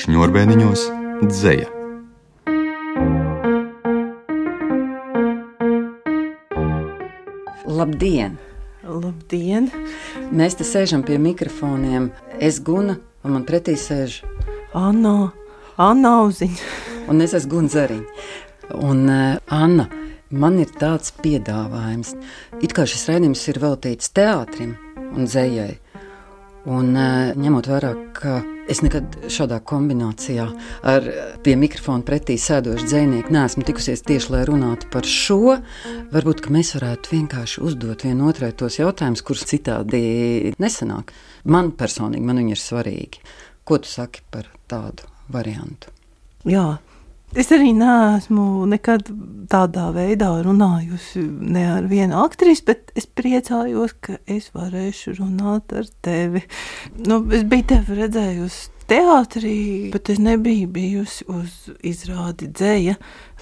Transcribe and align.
Šņurbēniņos 0.00 0.82
dzēja. 1.28 1.66
Labdien! 7.68 8.38
Labdien! 8.80 9.68
Mēs 10.32 10.56
te 10.56 10.64
sēžam 10.64 11.02
pie 11.04 11.18
mikrofoniem. 11.20 12.08
Es 12.40 12.62
guna, 12.64 12.96
un 13.26 13.34
man 13.36 13.44
pretī 13.48 13.74
sēž 13.76 14.22
Anna, 14.78 15.32
Anna 15.76 16.14
Uziņa. 16.24 16.70
un 17.12 17.20
es 17.20 17.34
esmu 17.36 17.52
Gunts 17.58 17.76
Zariņš. 17.76 18.30
Un 18.80 19.02
uh, 19.04 19.36
Anna, 19.52 19.84
man 20.30 20.56
ir 20.62 20.72
tāds 20.80 21.12
piedāvājums. 21.20 22.14
It 22.64 22.72
kā 22.72 22.86
šis 22.88 23.04
raidījums 23.10 23.44
ir 23.52 23.60
veltīts 23.60 24.14
teātrim 24.16 24.78
un 25.10 25.28
dzējai. 25.28 25.74
Un 26.70 26.94
uh, 26.94 27.36
ņemot 27.36 27.68
vērā, 27.68 27.92
ka 28.16 28.38
es 28.70 28.80
nekad 28.84 29.16
šādā 29.32 29.58
kombinācijā 29.66 30.46
ar 30.86 31.06
pie 31.44 31.56
mikrofona 31.58 32.06
pretī 32.06 32.36
sēdošu 32.40 32.86
dzinieku 32.86 33.34
neesmu 33.34 33.64
tikusies 33.66 34.04
tieši 34.06 34.34
lai 34.34 34.42
runātu 34.48 34.90
par 34.92 35.08
šo, 35.08 35.56
varbūt 36.14 36.46
mēs 36.54 36.74
varētu 36.78 37.14
vienkārši 37.16 37.64
uzdot 37.66 38.04
vienotrai 38.06 38.52
tos 38.56 38.78
jautājumus, 38.78 39.24
kurus 39.26 39.46
citādi 39.50 40.54
nesanāk. 40.62 41.10
Man 41.50 41.72
personīgi 41.78 42.26
man 42.26 42.42
viņi 42.42 42.54
ir 42.56 42.62
svarīgi. 42.62 43.24
Ko 43.66 43.80
tu 43.82 43.90
saki 43.90 44.22
par 44.30 44.48
tādu 44.70 45.08
variantu? 45.32 45.90
Jā, 46.48 46.78
es 47.34 47.50
arī 47.54 47.72
neesmu 47.76 48.66
nekad 48.70 49.10
tādā 49.50 49.90
veidā 49.94 50.30
runājusi 50.44 51.22
ne 51.24 51.64
ar 51.76 51.86
vienu 51.90 52.20
aktrisi, 52.24 52.64
bet 52.68 52.92
es 52.98 53.06
priecājos, 53.06 53.96
ka 54.02 54.18
es 54.30 54.50
varēšu 54.54 55.16
runāt 55.18 55.74
ar 55.76 55.88
tevi. 56.04 56.44
Nu, 57.06 57.22
es 57.34 57.46
biju 57.50 57.66
tevi 57.74 57.98
redzējusi 58.02 58.80
teātrī, 58.90 59.56
bet 59.94 60.10
es 60.10 60.18
nebiju 60.22 60.70
bijusi 60.74 61.26
uz 61.30 61.56
izrādi 61.86 62.50
dzēja. 62.50 62.96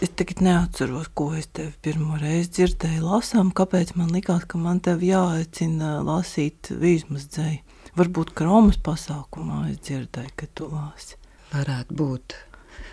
Es 0.04 0.12
tagad 0.16 0.42
neatceros, 0.44 1.08
ko 1.16 1.30
es 1.36 1.48
tevi 1.56 1.72
pirmo 1.84 2.18
reizi 2.20 2.52
dzirdēju 2.58 3.06
lasām, 3.06 3.52
kāpēc 3.56 3.94
man 3.98 4.12
likās, 4.14 4.44
ka 4.48 4.60
man 4.60 4.82
tevi 4.84 5.12
jāaicina 5.12 5.98
lasīt 6.06 6.70
vīzmas 6.70 7.28
dzēju. 7.32 7.64
Varbūt 7.98 8.34
kromas 8.38 8.78
pasākumā 8.84 9.64
es 9.72 9.80
dzirdēju, 9.88 10.36
ka 10.38 10.52
tu 10.54 10.68
lasi. 10.70 11.18
Varētu 11.54 11.96
būt. 11.96 12.36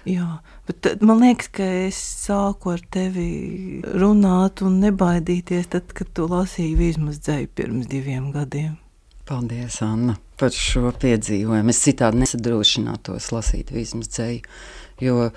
Jā, 0.06 0.40
bet 0.68 0.86
man 1.02 1.24
liekas, 1.24 1.50
ka 1.58 1.66
es 1.88 1.98
sāku 2.28 2.76
ar 2.76 2.82
tevi 2.94 3.82
runāt 3.98 4.62
un 4.62 4.78
nebaidīties, 4.84 5.72
tad, 5.74 5.90
kad 5.98 6.12
tu 6.14 6.28
lasīji 6.30 6.76
vismaz 6.78 7.18
dzēju 7.26 7.50
pirms 7.58 7.90
diviem 7.90 8.30
gadiem. 8.36 8.76
Paldies, 9.26 9.80
Anna, 9.82 10.14
par 10.38 10.54
šo 10.54 10.92
piedzīvojumu. 11.02 11.74
Es 11.74 11.82
citādi 11.82 12.20
nesadrošinātos 12.22 13.32
lasīt 13.34 13.72
vismaz 13.74 14.12
dzēju. 14.14 14.44
Jo 15.02 15.32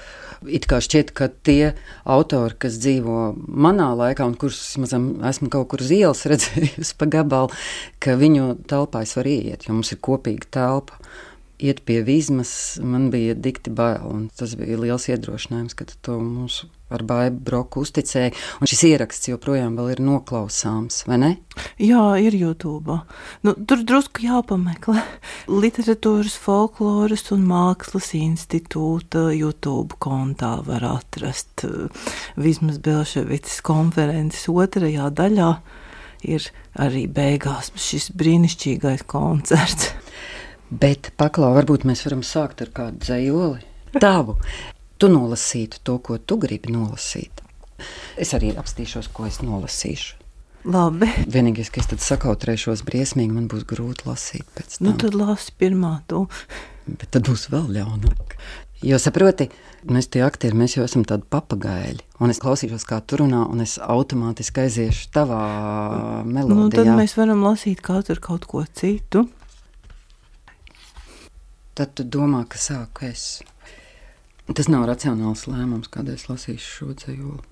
it 0.44 0.69
kā 0.69 0.83
šķiet, 0.84 1.14
ka 1.16 1.30
tie 1.48 1.72
autori, 2.05 2.58
kas 2.61 2.77
dzīvo 2.78 3.33
manā 3.48 3.89
laikā, 3.96 4.27
un 4.28 4.36
kurus 4.39 4.61
mazam, 4.78 5.08
esmu 5.24 5.48
kaut 5.55 5.70
kur 5.72 5.83
uz 5.83 5.94
ielas 5.96 6.27
redzējusi 6.30 6.98
pa 7.00 7.08
gabalu, 7.16 7.56
ka 8.05 8.19
viņu 8.20 8.50
telpā 8.69 9.06
es 9.08 9.16
varu 9.16 9.33
iet, 9.33 9.64
jo 9.64 9.78
mums 9.78 9.96
ir 9.96 10.02
kopīga 10.05 10.52
telpa. 10.58 11.00
Iet 11.59 11.81
pie 11.83 12.03
vizmas, 12.06 12.51
man 12.78 13.09
bija 13.11 13.34
dikti 13.34 13.73
bail, 13.75 14.28
tas 14.39 14.53
bija 14.55 14.78
liels 14.78 15.09
iedrošinājums, 15.11 15.75
ka 15.75 15.89
to 16.06 16.20
mūsu 16.23 16.69
ar 16.95 17.03
baidu 17.03 17.41
broku 17.48 17.83
uzticēji. 17.83 18.31
Un 18.62 18.70
šis 18.70 18.84
ieraksts 18.89 19.31
joprojām 19.33 19.75
ir 19.91 19.98
noklausāms, 20.05 21.03
vai 21.09 21.19
ne? 21.19 21.31
Jā, 21.83 22.05
ir 22.23 22.36
YouTube. 22.39 23.01
Nu, 23.42 23.56
tur 23.69 23.83
drusku 23.83 24.23
jāpameklē. 24.25 25.03
Literatūras, 25.51 26.39
folkloras 26.39 27.27
un 27.34 27.45
mākslas 27.48 28.12
institūta 28.19 29.29
YouTube 29.34 29.98
kontā 29.98 30.58
var 30.67 30.86
atrast 30.95 31.67
Vismas 32.39 32.79
Belševicas 32.79 33.61
konferences 33.67 34.46
otrajā 34.46 35.11
daļā. 35.11 35.52
Ir 36.29 36.46
arī 36.79 37.07
beigās 37.11 37.70
šis 37.79 38.13
brīnišķīgais 38.19 39.05
koncerts. 39.11 39.92
Bet, 40.68 41.12
paklau, 41.17 41.55
varbūt 41.56 41.86
mēs 41.89 42.05
varam 42.05 42.20
sākt 42.27 42.61
ar 42.61 42.73
kādu 42.77 43.01
dzējoli. 43.01 43.64
Tavu. 43.96 44.36
Tu 45.01 45.08
nolasītu 45.08 45.80
to, 45.86 45.96
ko 46.05 46.18
tu 46.18 46.36
gribi 46.42 46.74
nolasīt. 46.74 47.40
Es 48.20 48.34
arī 48.36 48.51
apstīšos, 48.58 49.08
ko 49.14 49.28
es 49.30 49.39
nolasīšu. 49.40 50.18
Labi. 50.68 51.08
Vienīgais, 51.30 51.70
ka 51.73 51.80
es 51.80 51.89
tad 51.89 52.02
sakautrēšos 52.05 52.83
briesmīgi, 52.84 53.33
man 53.33 53.46
būs 53.48 53.64
grūti 53.68 54.05
lasīt 54.08 54.45
pēc 54.58 54.77
tam. 54.77 54.89
Nu, 54.89 54.95
tad 55.01 55.17
lasi 55.17 55.55
pirmā 55.57 55.95
to. 56.11 56.27
Bet 56.89 57.14
tad 57.14 57.28
būs 57.30 57.46
vēl 57.52 57.70
ļaunāk. 57.78 58.36
Jo 58.84 58.98
saproti, 59.02 59.48
mēs 59.90 60.11
tie 60.12 60.20
aktieri, 60.27 60.58
mēs 60.58 60.77
jau 60.77 60.84
esam 60.84 61.07
tādi 61.08 61.24
papagaili. 61.30 62.05
Un 62.23 62.34
es 62.34 62.42
klausīšos, 62.42 62.84
kā 62.86 63.01
tu 63.01 63.23
runā, 63.23 63.46
un 63.51 63.64
es 63.64 63.78
automātiski 63.83 64.67
aiziešu 64.67 65.08
tavā 65.14 65.40
melodijā. 66.27 66.58
Nu, 66.58 66.68
tad 66.74 66.92
mēs 66.98 67.17
varam 67.18 67.42
lasīt 67.46 67.83
katru 67.84 68.20
kaut 68.23 68.46
ko 68.51 68.67
citu. 68.68 69.24
Tad 71.78 71.92
tu 71.94 72.02
domā, 72.02 72.40
ka 72.50 72.58
sāku 72.58 73.06
es. 73.06 73.39
Tas 74.50 74.66
nav 74.66 74.89
racionāls 74.89 75.44
lēmums, 75.46 75.86
kādēļ 75.94 76.16
es 76.16 76.27
lasīšu 76.27 76.72
šo 76.72 76.89
dzējoli. 76.98 77.44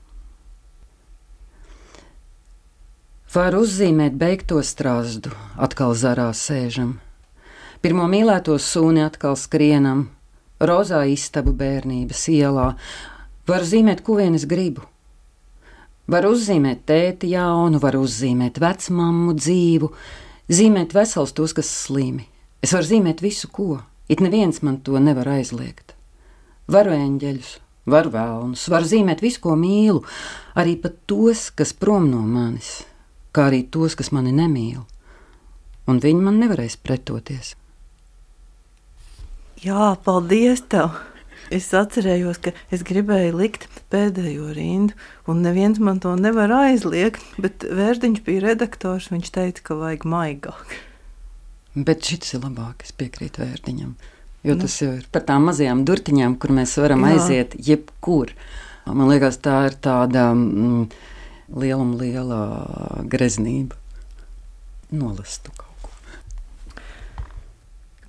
Var 3.37 3.54
uzzīmēt 3.54 4.19
beigto 4.19 4.59
strāzdu, 4.66 5.31
atkal 5.62 5.94
zarā 5.94 6.26
sēžam, 6.34 6.97
pirmo 7.84 8.10
mīlēto 8.10 8.59
sūni 8.59 9.06
atkal 9.06 9.38
skrienam, 9.38 10.06
rozā 10.58 11.04
istabu 11.12 11.54
bērnības 11.54 12.26
ielā, 12.34 12.69
var 13.47 13.66
zīmēt, 13.70 14.03
ko 14.03 14.19
vien 14.19 14.34
es 14.34 14.50
gribu. 14.50 14.82
Var 16.10 16.26
uzzīmēt 16.26 16.82
tēti 16.91 17.31
jaunu, 17.37 17.78
var 17.78 17.94
uzzīmēt 17.98 18.58
vecmāmu 18.58 19.38
dzīvu, 19.38 19.93
zīmēt 20.50 20.98
vesels 20.98 21.34
tos, 21.37 21.54
kas 21.54 21.70
slimi. 21.84 22.26
Es 22.58 22.75
varu 22.75 22.91
zīmēt 22.97 23.22
visu, 23.22 23.54
ko, 23.54 23.84
it 24.09 24.22
neviens 24.22 24.62
man 24.62 24.81
to 24.81 25.00
nevar 25.03 25.28
aizliegt. 25.37 25.94
Varu 26.71 26.94
eņģeļus, 26.97 27.50
varu 27.91 28.12
vēlnus, 28.15 28.67
varu 28.72 28.91
zīmēt 28.91 29.22
visu, 29.22 29.43
ko 29.44 29.55
mīlu, 29.59 30.03
arī 30.59 30.77
pat 30.83 30.99
tos, 31.06 31.49
kas 31.55 31.75
prom 31.75 32.09
no 32.11 32.22
manis, 32.27 32.81
kā 33.34 33.50
arī 33.50 33.65
tos, 33.71 33.94
kas 33.99 34.12
mani 34.15 34.34
nemīl. 34.34 34.83
Un 35.87 36.03
viņi 36.03 36.25
man 36.27 36.41
nevarēs 36.43 36.78
pretoties. 36.83 37.55
Jā, 39.62 39.94
paldies 40.05 40.65
tev! 40.69 40.97
Es 41.47 41.69
atcerējos, 41.78 42.41
ka 42.43 42.50
es 42.75 42.83
gribēju 42.83 43.37
likt 43.38 43.69
pēdējo 43.93 44.50
rindu, 44.56 44.97
un 45.31 45.44
neviens 45.47 45.78
man 45.78 46.00
to 46.03 46.17
nevar 46.19 46.50
aizliegt. 46.50 47.23
Bet 47.38 47.62
Vērdiņš 47.62 48.25
bija 48.27 48.49
redaktors, 48.49 49.06
viņš 49.12 49.31
teica, 49.37 49.62
ka 49.69 49.78
vajag 49.78 50.09
maigāk. 50.11 50.75
Bet 51.76 52.06
šis 52.09 52.38
ir 52.38 52.44
labāk, 52.47 52.87
es 52.87 52.94
piekrītu 52.97 53.42
Vērdiņam. 53.44 53.97
Jo 54.47 54.54
tas 54.56 54.76
jau 54.81 54.94
ir 54.97 55.04
par 55.12 55.26
tām 55.28 55.48
mazajām 55.50 55.82
durtiņām, 55.84 56.38
kur 56.41 56.54
mēs 56.56 56.76
varam 56.81 57.03
Jā. 57.04 57.16
aiziet 57.16 57.56
jebkur. 57.66 58.32
Man 58.87 59.10
liekas, 59.10 59.41
tā 59.42 59.59
ir 59.66 59.76
tāda 59.82 60.31
mm, 60.31 60.87
lieluma 61.59 61.98
liela 62.00 62.41
greznība. 63.10 63.76
Nolastu 64.94 65.53
kaut 65.59 65.82
ko. 65.82 66.81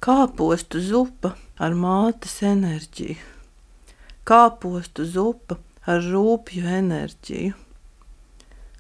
Kāpostu 0.07 0.79
zupa 0.79 1.34
ar 1.59 1.73
mātes 1.73 2.38
enerģiju, 2.45 3.17
kāpostu 4.29 5.09
zupa 5.09 5.57
ar 5.89 6.05
rūpju 6.05 6.67
enerģiju, 6.78 7.55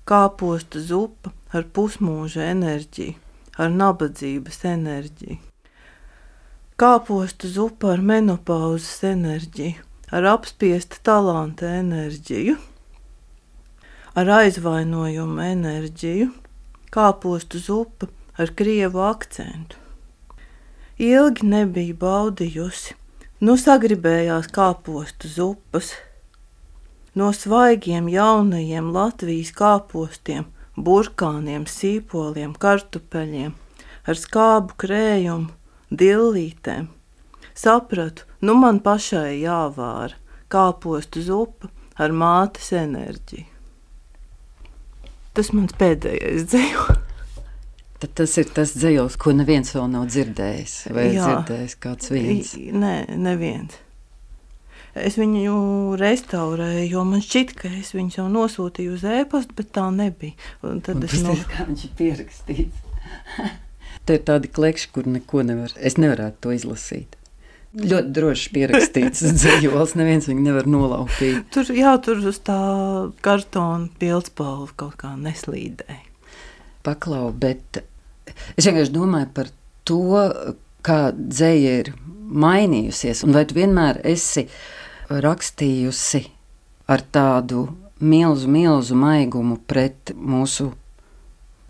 kāpostu 0.07 0.79
zupa 0.93 1.33
ar 1.51 1.65
pusmūža 1.73 2.51
enerģiju, 2.53 3.17
ar 3.57 3.73
nabadzības 3.73 4.61
enerģiju, 4.71 5.39
kāpostu 6.77 7.49
zupa 7.49 7.93
ar 7.95 8.03
menopauzes 8.11 9.01
enerģiju, 9.09 9.81
ar 10.13 10.29
apspiesta 10.35 11.01
talanta 11.03 11.71
enerģiju, 11.79 12.55
ar 14.17 14.31
aizvainojumu 14.41 15.43
enerģiju, 15.49 16.29
kāpostu 16.93 17.59
zupa 17.61 18.07
ar 18.37 18.53
krievu 18.55 19.01
akcentu 19.03 19.87
ilgi 20.97 21.45
nebija 21.45 21.95
baudījusi. 22.01 22.95
Nu 23.45 23.53
sagribējās 23.61 24.49
kāpostu 24.53 25.29
zupas. 25.29 25.93
No 27.17 27.29
svaigiem 27.33 28.09
jaunajiem 28.09 28.89
Latvijas 28.93 29.51
kāpostiem, 29.57 30.45
burkāniem, 30.77 31.65
sīpoliem, 31.69 32.53
kartupeļiem, 32.57 33.55
ar 34.07 34.19
skābu 34.19 34.77
krējumu, 34.79 35.51
dillītēm. 35.91 36.87
Sapratu, 37.57 38.27
nu 38.45 38.53
man 38.59 38.79
pašai 38.85 39.39
jāvāra 39.41 40.15
kāpostu 40.53 41.23
zupa 41.25 41.71
ar 41.97 42.13
mātes 42.13 42.69
enerģiju. 42.77 43.47
Tas 45.37 45.51
mans 45.53 45.73
pēdējais 45.77 46.47
dzīvojums. 46.49 47.03
Tad 47.97 48.11
tas 48.13 48.35
ir 48.37 48.49
tas 48.53 48.75
dzējos, 48.77 49.15
ko 49.17 49.31
neviens 49.33 49.71
vēl 49.73 49.87
nav 49.89 50.03
dzirdējis. 50.11 50.73
Vai 50.93 51.07
Jā. 51.15 51.25
dzirdējis 51.25 51.75
kāds 51.81 52.11
viens? 52.13 52.51
Nē, 52.53 52.93
neviens. 53.17 53.73
Es 55.05 55.17
viņu 55.19 55.97
restaurēju, 55.99 56.87
jo 56.91 57.03
man 57.07 57.21
šķiet, 57.23 57.53
ka 57.59 57.71
es 57.79 57.93
viņu 57.95 58.19
jau 58.19 58.27
nosūtīju 58.31 58.95
uz 58.97 59.05
e-pastu, 59.07 59.55
bet 59.57 59.71
tā 59.75 59.87
nebija. 59.93 60.37
Un 60.65 60.81
tad 60.85 61.03
es 61.07 61.19
no... 61.25 61.35
kā 61.51 61.67
viņš 61.67 61.85
ir 61.89 61.93
pierakstīts. 61.99 62.83
Te 64.07 64.15
ir 64.15 64.23
tādi 64.27 64.49
klekši, 64.51 64.89
kur 64.95 65.07
neko 65.11 65.43
nevar. 65.47 65.73
Es 65.75 65.97
nevarētu 65.99 66.45
to 66.45 66.55
izlasīt. 66.55 67.17
Ļoti 67.77 68.13
droši 68.15 68.51
pierakstīts 68.55 69.25
dzējols, 69.41 69.97
neviens 69.99 70.29
viņu 70.29 70.45
nevar 70.45 70.69
nolaupīt. 70.71 71.43
tur, 71.53 71.67
jā, 71.75 71.91
tur 72.03 72.23
uz 72.31 72.39
tā 72.47 72.57
kartona 73.25 73.91
pildspalva 73.99 74.71
kaut 74.79 74.95
kā 75.01 75.11
neslīdēja. 75.19 76.05
Paklau, 76.87 77.33
bet 77.35 77.81
es 78.55 78.63
vienkārši 78.63 78.95
domāju 78.95 79.29
par 79.35 79.51
to, 79.87 80.23
kā 80.87 80.99
dzēja 81.11 81.77
ir 81.83 81.91
mainījusies. 82.27 83.23
Un 83.27 83.35
vai 83.35 83.43
tu 83.47 83.57
vienmēr 83.57 84.01
esi 84.07 84.47
rakstījusi 85.09 86.23
ar 86.87 87.03
tādu 87.11 87.67
milzu, 87.99 88.49
milzu 88.51 88.97
maigumu 88.99 89.59
pret 89.67 90.13
mūsu, 90.15 90.71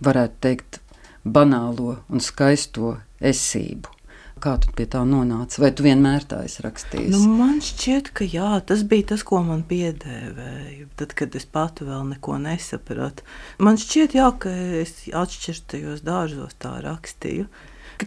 varētu 0.04 0.42
teikt, 0.44 0.82
banālo 1.28 1.98
un 2.10 2.24
skaisto 2.24 2.98
esību? 3.22 3.94
Kā 4.38 4.54
tu 4.62 4.70
pie 4.78 4.86
tā 4.86 5.00
nonāci? 5.02 5.58
Vai 5.64 5.72
tu 5.74 5.82
vienmēr 5.82 6.28
tā 6.30 6.44
esi 6.46 6.62
rakstījis? 6.62 7.10
Nu, 7.10 7.24
man 7.40 7.58
šķiet, 7.64 8.12
ka 8.14 8.26
jā, 8.30 8.52
tas 8.70 8.84
bija 8.86 9.08
tas, 9.16 9.24
ko 9.26 9.40
man 9.42 9.64
piedēvēja. 9.66 10.86
Tad, 11.00 11.16
kad 11.18 11.34
es 11.40 11.48
pati 11.50 11.88
vēl 11.88 12.04
neko 12.12 12.38
nesapratu, 12.44 13.26
man 13.58 13.82
šķiet, 13.82 14.14
jā, 14.20 14.28
ka 14.38 14.54
es 14.84 14.94
atšķirtajos 15.10 16.06
dārzos 16.06 16.54
tā 16.62 16.76
rakstīju. 16.86 17.48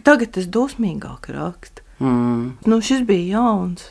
Tagad 0.07 0.39
es 0.39 0.47
dusmīgāk 0.47 1.27
rakstu. 1.35 1.83
mm. 1.99 2.63
Nu, 2.63 2.79
šis 2.79 3.03
bija 3.03 3.41
jauns. 3.41 3.89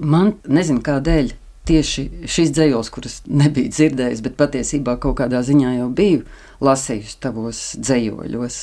Man 0.00 0.34
nezinu, 0.44 0.82
kādēļ 0.84 1.32
tieši 1.66 2.04
šis 2.30 2.52
dzējos, 2.54 2.90
kurus 2.94 3.20
nebiju 3.26 3.72
dzirdējis, 3.74 4.22
bet 4.24 4.36
patiesībā 4.38 4.96
kaut 5.02 5.18
kādā 5.20 5.42
ziņā 5.46 5.76
jau 5.78 5.88
biju 5.98 6.22
lasījusi 6.64 7.18
tavos 7.22 7.62
dzējoļos. 7.80 8.58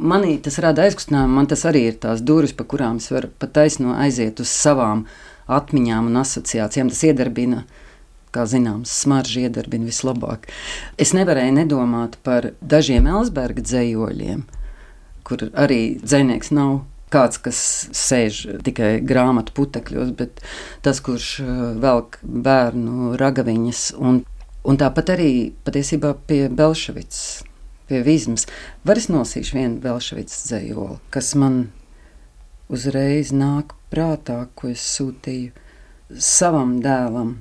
Manī 0.00 0.36
tas 0.42 0.58
rada 0.62 0.86
aizkustinājumu, 0.86 1.36
man 1.36 1.50
tas 1.50 1.66
arī 1.68 1.86
ir 1.90 2.00
tās 2.02 2.22
durvis, 2.24 2.54
pa 2.56 2.66
kurām 2.68 2.98
es 3.02 3.10
varu 3.12 3.30
pat 3.38 3.54
taisno 3.58 3.94
aiziet 3.98 4.40
uz 4.42 4.50
savām 4.50 5.04
atmiņām 5.50 6.10
un 6.10 6.20
asociācijām. 6.22 6.90
Tas 6.92 7.04
iedarbina, 7.06 7.64
kā 8.34 8.46
zināms, 8.50 8.92
smaržu 9.02 9.44
iedarbina 9.44 9.90
vislabāk. 9.90 10.48
Es 10.98 11.14
nevarēju 11.16 11.58
nedomāt 11.58 12.18
par 12.26 12.52
dažiem 12.62 13.10
Elsberga 13.10 13.62
dzējoļiem, 13.66 14.46
kur 15.26 15.50
arī 15.54 15.82
dzēnieks 16.02 16.54
nav 16.56 16.80
kāds, 17.12 17.40
kas 17.42 17.60
sēž 17.96 18.42
tikai 18.66 18.92
grāmatu 19.06 19.54
putekļos, 19.56 20.12
bet 20.18 20.42
tas, 20.84 21.02
kurš 21.04 21.30
uh, 21.42 21.50
velk 21.82 22.20
bērnu 22.22 23.14
ragaviņas. 23.20 23.84
Un, 24.00 24.22
un 24.64 24.80
tāpat 24.80 25.14
arī 25.16 25.32
patiesībā 25.66 26.14
pie 26.30 26.44
Belševicas, 26.48 27.42
pie 27.90 28.02
Vizmas. 28.06 28.46
Var 28.86 29.02
es 29.02 29.10
nosīšu 29.12 29.58
vienu 29.58 29.82
Belševicas 29.82 30.46
dzējoli, 30.48 31.00
kas 31.14 31.34
man 31.38 31.62
uzreiz 32.70 33.34
nāk 33.34 33.74
prātā, 33.90 34.44
ko 34.54 34.70
es 34.70 34.84
sūtīju 34.96 35.50
savam 36.18 36.78
dēlam, 36.82 37.36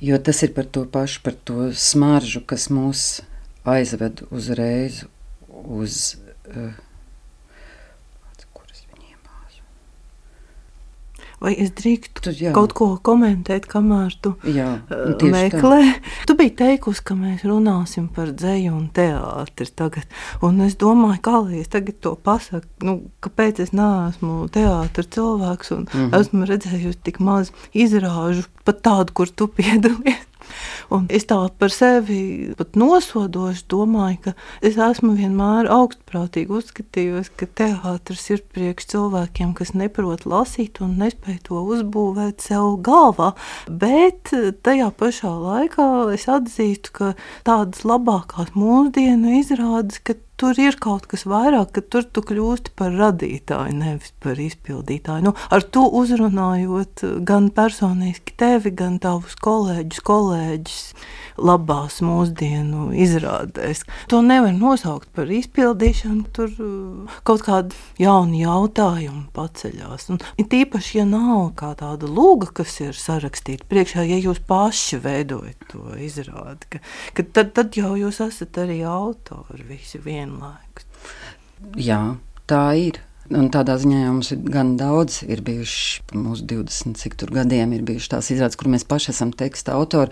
jo 0.00 0.18
tas 0.20 0.42
ir 0.44 0.54
par 0.56 0.68
to 0.72 0.86
pašu, 0.88 1.20
par 1.24 1.36
to 1.44 1.70
smaržu, 1.76 2.40
kas 2.44 2.68
mūs 2.72 3.08
aizved 3.68 4.24
uzreiz 4.30 5.04
uz. 5.48 6.16
Uh, 6.48 6.72
kuras 8.56 8.82
viņi 8.90 9.12
iebāzu. 9.14 9.62
Vai 11.40 11.54
es 11.56 11.70
drīkstu 11.72 12.34
kaut 12.52 12.74
ko 12.76 12.86
komentēt, 13.02 13.64
kamēr 13.66 14.12
tu 14.20 14.34
Jā, 14.44 14.82
tieši 14.90 15.16
tā. 15.24 15.30
meklē? 15.32 15.78
Tu 16.28 16.34
biji 16.36 16.52
teikusi, 16.58 17.00
ka 17.08 17.14
mēs 17.16 17.46
runāsim 17.48 18.10
par 18.12 18.28
dzeju 18.36 18.74
un 18.76 18.88
teātri 18.92 19.66
tagad. 19.72 20.04
Un 20.44 20.60
es 20.60 20.76
domāju, 20.76 21.20
kā 21.24 21.38
lai 21.46 21.60
es 21.62 21.68
tagad 21.72 21.96
to 22.04 22.12
pasaku, 22.14 22.68
nu, 22.84 22.98
kāpēc 23.24 23.58
es 23.64 23.72
neesmu 23.72 24.50
teātris 24.52 25.08
cilvēks 25.16 25.72
un 25.78 25.86
Mhm. 25.88 26.10
esmu 26.20 26.44
redzējusi 26.46 27.00
tik 27.08 27.20
maz 27.20 27.52
izrāžu, 27.72 28.44
pat 28.64 28.82
tādu, 28.82 29.12
kur 29.14 29.26
tu 29.32 29.48
piedalies. 29.48 30.26
Un 30.94 31.06
es 31.12 31.26
tā 31.30 31.38
par 31.60 31.72
sevi 31.74 32.52
pat 32.58 32.78
nosodoši 32.78 33.66
domāju, 33.70 34.18
ka 34.26 34.34
es 34.66 34.78
esmu 34.80 35.14
vienmēr 35.18 35.70
augstprātīgi 35.72 36.56
uzskatījusi, 36.60 37.34
ka 37.40 37.48
teātris 37.60 38.26
ir 38.34 38.44
priekš 38.54 38.90
cilvēkiem, 38.94 39.52
kas 39.58 39.74
neprot 39.78 40.26
lasīt 40.28 40.82
un 40.84 40.96
nespēj 41.00 41.40
to 41.48 41.62
uzbūvēt 41.74 42.46
sev 42.46 42.78
galvā. 42.86 43.32
Bet 43.68 44.32
tajā 44.66 44.90
pašā 45.00 45.34
laikā 45.34 45.90
es 46.14 46.26
atzīstu, 46.30 46.96
ka 46.96 47.12
tādas 47.46 47.86
labākās 47.88 48.54
mūsdienu 48.58 49.38
izrādes, 49.40 50.02
ka 50.04 50.18
tur 50.40 50.56
ir 50.56 50.78
kaut 50.80 51.04
kas 51.10 51.26
vairāk, 51.28 51.74
ka 51.76 51.82
tur 51.84 52.06
tu 52.08 52.22
kļūsti 52.24 52.72
par 52.78 52.94
radītāju, 52.96 53.76
nevis 53.76 54.14
par 54.24 54.40
izpildītāju. 54.40 55.26
Nu, 55.28 55.34
ar 55.52 55.64
to 55.74 55.84
uzrunājot 56.00 57.04
gan 57.28 57.50
personiski 57.52 58.36
tevi, 58.40 58.72
gan 58.72 58.96
tavus 59.02 59.36
kolēģus, 59.44 60.00
kolēģis 60.06 60.78
labās 61.40 62.00
mūsdienu 62.04 62.90
izrādēs. 62.96 63.84
To 64.12 64.22
nevar 64.24 64.54
nosaukt 64.56 65.10
par 65.16 65.28
izpildīšanu, 65.32 66.24
tur 66.36 66.54
uh, 66.56 67.18
kaut 67.28 67.44
kāda 67.46 67.76
jauna 68.00 68.40
jautājuma 68.40 69.26
paceļās. 69.36 70.08
Un, 70.14 70.20
it 70.40 70.56
īpaši, 70.56 71.00
ja 71.02 71.06
nav 71.08 71.52
kā 71.60 71.74
tāda 71.80 72.08
lūga, 72.08 72.50
kas 72.60 72.78
ir 72.80 72.96
sarakstīta 72.96 73.68
priekšā, 73.70 74.06
ja 74.08 74.20
jūs 74.20 74.40
paši 74.48 75.00
veidojat 75.04 75.68
to 75.72 75.84
izrādi, 76.00 76.72
ka, 76.76 76.82
ka 77.16 77.28
tad, 77.28 77.54
tad 77.56 77.76
jau 77.76 77.92
jūs 77.98 78.22
esat 78.24 78.60
arī 78.64 78.80
autori 78.88 79.68
visi 79.68 80.00
vienlaikus. 80.30 80.86
Jā, 81.76 82.02
tā 82.50 82.64
ir. 82.78 83.00
Un 83.30 83.46
tādā 83.54 83.76
ziņā 83.78 83.98
jau 84.00 84.14
mums 84.16 84.32
ir 84.34 84.40
gan 84.42 84.72
daudz, 84.74 85.20
ir 85.22 85.38
bijuši 85.46 86.16
mūsu 86.18 86.48
20 86.50 86.98
cik 86.98 87.14
tur 87.14 87.30
gadiem, 87.30 87.70
ir 87.76 87.84
bijušas 87.86 88.10
tās 88.16 88.30
izrādes, 88.34 88.58
kur 88.58 88.66
mēs 88.72 88.82
paši 88.90 89.12
esam 89.12 89.30
teksta 89.30 89.76
autori. 89.78 90.10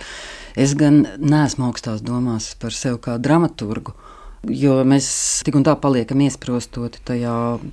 Es 0.54 0.76
gan 0.78 1.00
neesmu 1.18 1.66
augstās 1.66 2.04
domās 2.06 2.52
par 2.62 2.76
sevi 2.76 3.00
kā 3.02 3.16
dramaturgu. 3.18 3.96
Jo 4.46 4.76
mēs 4.86 5.08
tik 5.42 5.56
un 5.58 5.64
tā 5.66 5.74
paliekam 5.82 6.20
iesprostoti 6.22 7.00
tajā 7.08 7.32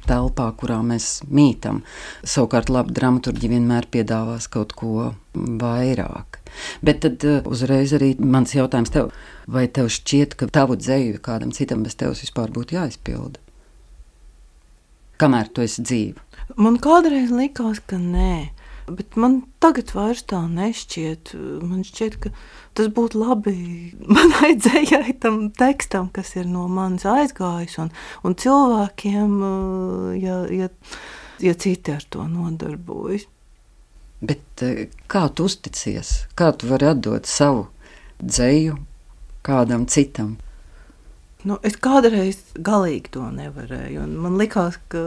telpā, 0.10 0.48
kurā 0.58 0.80
mēs 0.82 1.20
mītam. 1.30 1.84
Savukārt, 2.26 2.72
labi, 2.74 2.96
dramaturgi 2.98 3.52
vienmēr 3.52 3.86
piedāvās 3.94 4.50
kaut 4.50 4.74
ko 4.78 5.12
vairāk. 5.36 6.40
Bet 6.82 7.04
tad 7.06 7.22
uh, 7.28 7.46
uzreiz 7.46 7.94
arī 7.94 8.16
mans 8.18 8.56
jautājums 8.56 8.94
tev, 8.96 9.14
vai 9.46 9.68
tev 9.70 9.92
šķiet, 9.94 10.34
ka 10.40 10.50
tavu 10.50 10.80
dzēju 10.80 11.22
kādam 11.22 11.54
citam 11.54 11.86
bez 11.86 12.00
tevis 12.00 12.24
vispār 12.26 12.50
būtu 12.56 12.80
jāizpilda? 12.80 13.42
Kamēr 15.22 15.52
tu 15.54 15.64
esi 15.64 15.86
dzīva? 15.86 16.24
Man 16.60 16.80
kādreiz 16.82 17.30
likās, 17.32 17.80
ka 17.86 18.02
nē. 18.02 18.50
Bet 18.86 19.16
man 19.18 19.40
tagad 19.64 19.90
vairs 19.96 20.22
tā 20.30 20.44
nešķiet. 20.46 21.34
Man 21.66 21.82
šķiet, 21.88 22.18
ka 22.22 22.32
tas 22.78 22.90
būtu 22.94 23.22
labi 23.22 23.56
manai 24.16 24.54
dzējai, 24.60 25.18
tam 25.24 25.48
tekstam, 25.58 26.12
kas 26.14 26.36
ir 26.38 26.46
no 26.50 26.68
manis 26.70 27.08
aizgājis, 27.10 27.80
un, 27.82 27.94
un 28.24 28.38
cilvēkiem, 28.38 29.38
uh, 29.42 30.12
ja, 30.22 30.44
ja, 30.54 30.70
ja 31.42 31.56
citi 31.58 31.96
ar 31.96 32.06
to 32.14 32.28
nodarbojas. 32.30 33.26
Bet 34.26 34.64
eh, 34.64 34.86
kā 35.12 35.26
tu 35.34 35.50
uzticies? 35.50 36.26
Kā 36.38 36.54
tu 36.56 36.70
vari 36.70 36.88
atdot 36.94 37.28
savu 37.30 37.68
dzēju 38.22 38.78
kādam 39.46 39.90
citam? 39.92 40.38
Nu, 41.46 41.60
es 41.62 41.76
kādreiz 41.78 42.40
galīgi 42.58 43.12
to 43.14 43.24
nevarēju. 43.30 44.08
Man 44.24 44.40
liekas, 44.40 44.80
ka 44.90 45.02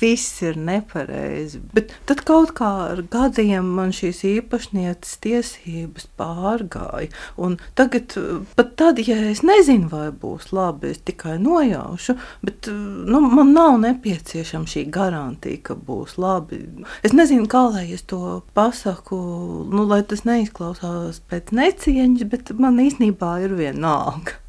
viss 0.00 0.40
ir 0.42 0.56
nepareizi. 0.58 1.60
Bet 1.74 1.92
tad 2.08 2.24
kaut 2.26 2.50
kā 2.58 2.70
ar 2.88 3.02
gadiem 3.12 3.68
man 3.76 3.92
šīs 3.94 4.24
īpašnieces 4.26 5.20
tiesības 5.22 6.08
pārgāja. 6.18 7.12
Un 7.38 7.54
tagad, 7.78 8.16
pat 8.58 8.72
tad, 8.80 8.98
ja 9.06 9.20
es 9.30 9.44
nezinu, 9.46 9.86
vai 9.92 10.08
būs 10.10 10.50
labi, 10.50 10.90
es 10.96 10.98
tikai 11.06 11.36
nojaušu, 11.44 12.16
bet 12.42 12.66
nu, 12.72 13.22
man 13.22 13.54
nav 13.54 13.78
nepieciešama 13.84 14.66
šī 14.66 14.84
garantija, 14.98 15.62
ka 15.70 15.78
būs 15.78 16.18
labi. 16.18 16.64
Es 17.06 17.14
nezinu, 17.14 17.46
kā 17.46 17.68
lai 17.70 17.86
es 17.94 18.02
to 18.10 18.40
pasaku, 18.58 19.22
nu, 19.70 19.86
lai 19.86 20.02
tas 20.02 20.26
neizklausās 20.26 21.22
pēc 21.30 21.54
necieņas, 21.54 22.26
bet 22.34 22.54
man 22.58 22.82
īstenībā 22.82 23.36
ir 23.46 23.54
vienalga 23.62 24.40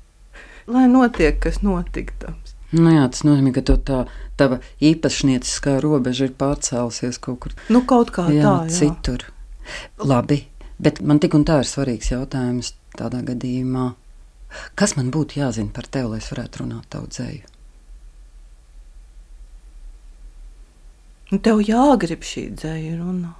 lai 0.69 0.87
notiek, 0.91 1.39
kas 1.43 1.61
notiktams. 1.65 2.55
Nu 2.69 2.91
jā, 2.93 3.07
tas 3.09 3.23
nozīmē, 3.25 3.51
ka 3.55 3.63
tā 3.65 4.03
tava 4.37 4.59
īpašnieciskā 4.85 5.79
robeža 5.81 6.27
ir 6.29 6.35
pārcēlusies 6.37 7.17
kaut 7.23 7.39
kur. 7.45 7.55
Nu, 7.73 7.81
kaut 7.89 8.13
kā 8.13 8.27
jā, 8.29 8.43
tā, 8.45 8.53
jā. 8.69 8.75
citur. 8.77 9.25
Labi, 9.97 10.43
bet 10.77 11.01
man 11.01 11.21
tik 11.21 11.37
un 11.37 11.47
tā 11.49 11.63
ir 11.63 11.69
svarīgs 11.69 12.11
jautājums 12.13 12.75
tādā 12.97 13.23
gadījumā. 13.25 13.91
Kas 14.77 14.95
man 14.97 15.09
būtu 15.13 15.41
jāzina 15.41 15.73
par 15.73 15.89
tevi, 15.89 16.13
lai 16.13 16.21
es 16.21 16.29
varētu 16.29 16.63
runāt 16.63 16.89
taudzēju? 16.93 17.55
Nu, 21.29 21.37
tev 21.45 21.61
jāgrib 21.61 22.25
šī 22.25 22.47
dzēja 22.57 22.95
runāt. 22.97 23.35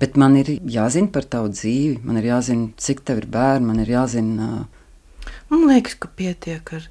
Bet 0.00 0.18
man 0.20 0.34
ir 0.36 0.50
jāzina 0.70 1.10
par 1.14 1.26
tavu 1.30 1.52
dzīvi, 1.54 2.00
man 2.04 2.18
ir 2.20 2.26
jāzina, 2.30 2.70
cik 2.76 3.02
tev 3.06 3.22
ir 3.22 3.28
bērni, 3.30 3.70
man 3.70 3.78
ir 3.82 3.94
jāzina, 3.94 4.48
uh, 4.60 4.79
Man 5.50 5.66
liekas, 5.66 5.96
ka 5.98 6.10
pietiek 6.16 6.72
ar, 6.76 6.88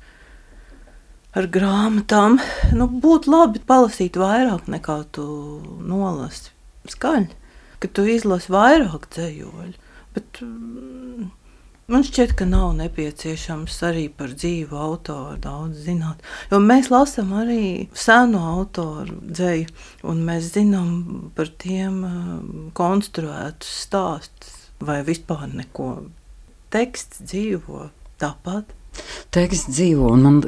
ar 1.40 1.50
grāmatām. 1.52 2.40
Nu, 2.76 2.90
būtu 2.92 3.32
labi 3.32 3.64
palasīt 3.64 4.20
vairāk 4.20 4.68
nekā 4.72 5.02
tu 5.16 5.26
nolasi. 5.88 6.52
Skaļi, 6.90 7.30
ka 7.80 7.92
tu 7.92 8.08
izlasi 8.10 8.52
vairāk 8.52 9.08
dzējoļu. 9.16 9.76
Bet, 10.16 10.42
mm, 10.44 11.30
Man 11.90 12.04
šķiet, 12.06 12.36
ka 12.38 12.46
nav 12.46 12.76
nepieciešams 12.78 13.74
arī 13.88 14.04
par 14.14 14.36
dzīvu 14.38 14.78
autoru 14.78 15.40
daudz 15.42 15.88
zināt. 15.88 16.22
Jo 16.52 16.60
mēs 16.62 16.92
lasām 16.94 17.32
arī 17.34 17.88
senu 17.98 18.44
autoru 18.46 19.16
dzēju, 19.26 19.72
un 20.06 20.22
mēs 20.28 20.52
zinām 20.54 20.92
par 21.34 21.50
tiem 21.64 21.96
uh, 22.06 22.28
konstruētus 22.78 23.72
stāstus, 23.88 24.70
vai 24.86 25.00
vispār 25.08 25.48
neko. 25.50 25.90
Teksts 26.70 27.24
dzīvo 27.26 27.88
tāpat. 28.22 28.76
Teksts 29.36 29.72
dzīvo, 29.76 30.10
un 30.16 30.26
man, 30.26 30.42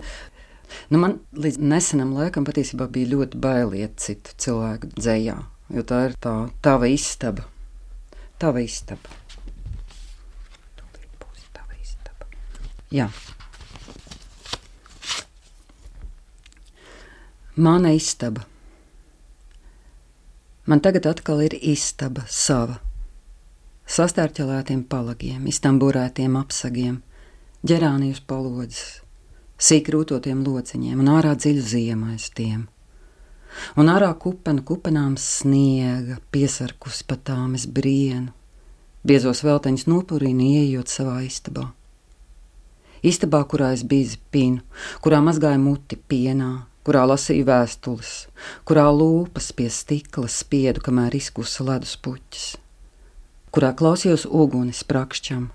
nu 0.91 1.01
man 1.01 1.17
līdz 1.37 1.61
nesenam 1.61 2.13
laikam 2.17 2.47
patiesībā 2.47 2.89
bija 2.91 3.13
ļoti 3.13 3.41
bailiet 3.41 4.01
citu 4.01 4.35
cilvēku 4.41 4.91
dzējā, 4.97 5.37
jo 5.77 5.87
tā 5.87 6.05
ir 6.09 6.19
tā 6.21 6.35
tava 6.65 6.91
istaba. 6.91 7.47
Tava 8.41 8.63
istaba. 8.65 9.21
Jā. 12.91 13.07
Mana 17.55 17.93
istaba. 17.95 18.43
Man 20.67 20.83
tagad 20.83 21.07
atkal 21.07 21.39
ir 21.45 21.55
istaba 21.55 22.25
sava. 22.27 22.81
Sastārķelētiem 23.87 24.83
palagiem, 24.91 25.47
iztamburētiem 25.47 26.35
apsagiem, 26.39 26.99
ģerānijas 27.61 28.23
palodzes, 28.25 29.01
sīkrūtotiem 29.61 30.39
lociņiem 30.41 31.01
un 31.03 31.09
ārā 31.13 31.35
dziļu 31.37 31.61
ziemais 31.61 32.31
tiem. 32.33 32.63
Un 33.77 33.91
ārā 33.91 34.09
kupena 34.17 34.63
kupenām 34.65 35.13
sniega, 35.21 36.17
piesarkus 36.33 37.03
pa 37.05 37.19
tām 37.21 37.53
es 37.59 37.67
brienu, 37.69 38.31
biezos 39.05 39.43
velteņus 39.45 39.85
nopurīni 39.91 40.55
ieejot 40.55 40.89
savā 40.89 41.19
istabā. 41.27 41.67
Istabā, 43.05 43.43
kurā 43.45 43.71
es 43.75 43.85
biju 43.85 44.17
pinu, 44.33 44.65
kurā 45.05 45.21
mazgāju 45.21 45.61
muti 45.61 46.01
pienā, 46.01 46.65
kurā 46.85 47.05
lasīju 47.09 47.45
vēstules, 47.45 48.11
kurā 48.65 48.89
lūpas 48.89 49.53
pie 49.53 49.69
stikla 49.69 50.29
spiedu, 50.29 50.81
kamēr 50.81 51.21
izkusa 51.21 51.65
ledus 51.69 51.93
puķis, 52.01 52.51
kurā 53.53 53.73
klausījos 53.77 54.25
uguns 54.25 54.81
prakšķam, 54.89 55.51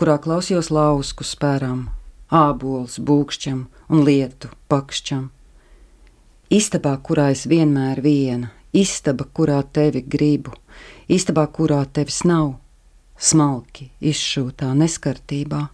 kurā 0.00 0.16
klausījos 0.24 0.70
lausku 0.72 1.26
spēram, 1.28 1.90
ābols 2.32 2.96
būkšķam 3.04 3.66
un 3.92 4.04
lietu 4.06 4.48
pakšķam. 4.72 5.26
Istabā, 6.50 6.94
kurā 7.04 7.28
es 7.34 7.44
vienmēr 7.50 8.00
viena, 8.02 8.48
istaba, 8.72 9.26
kurā 9.28 9.60
tevi 9.76 10.00
gribu, 10.00 10.56
istabā, 11.12 11.44
kurā 11.52 11.84
tevis 11.84 12.22
nav, 12.24 12.54
smalki 13.20 13.90
izšūtā 14.00 14.72
neskartībā 14.80 15.66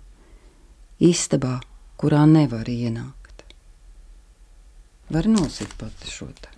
istabā, 1.00 1.60
kurā 2.00 2.24
nevar 2.28 2.68
ienākt. 2.68 3.44
Var 5.12 5.28
nosīt 5.30 5.72
pati 5.78 6.10
šo 6.10 6.28
te. 6.34 6.50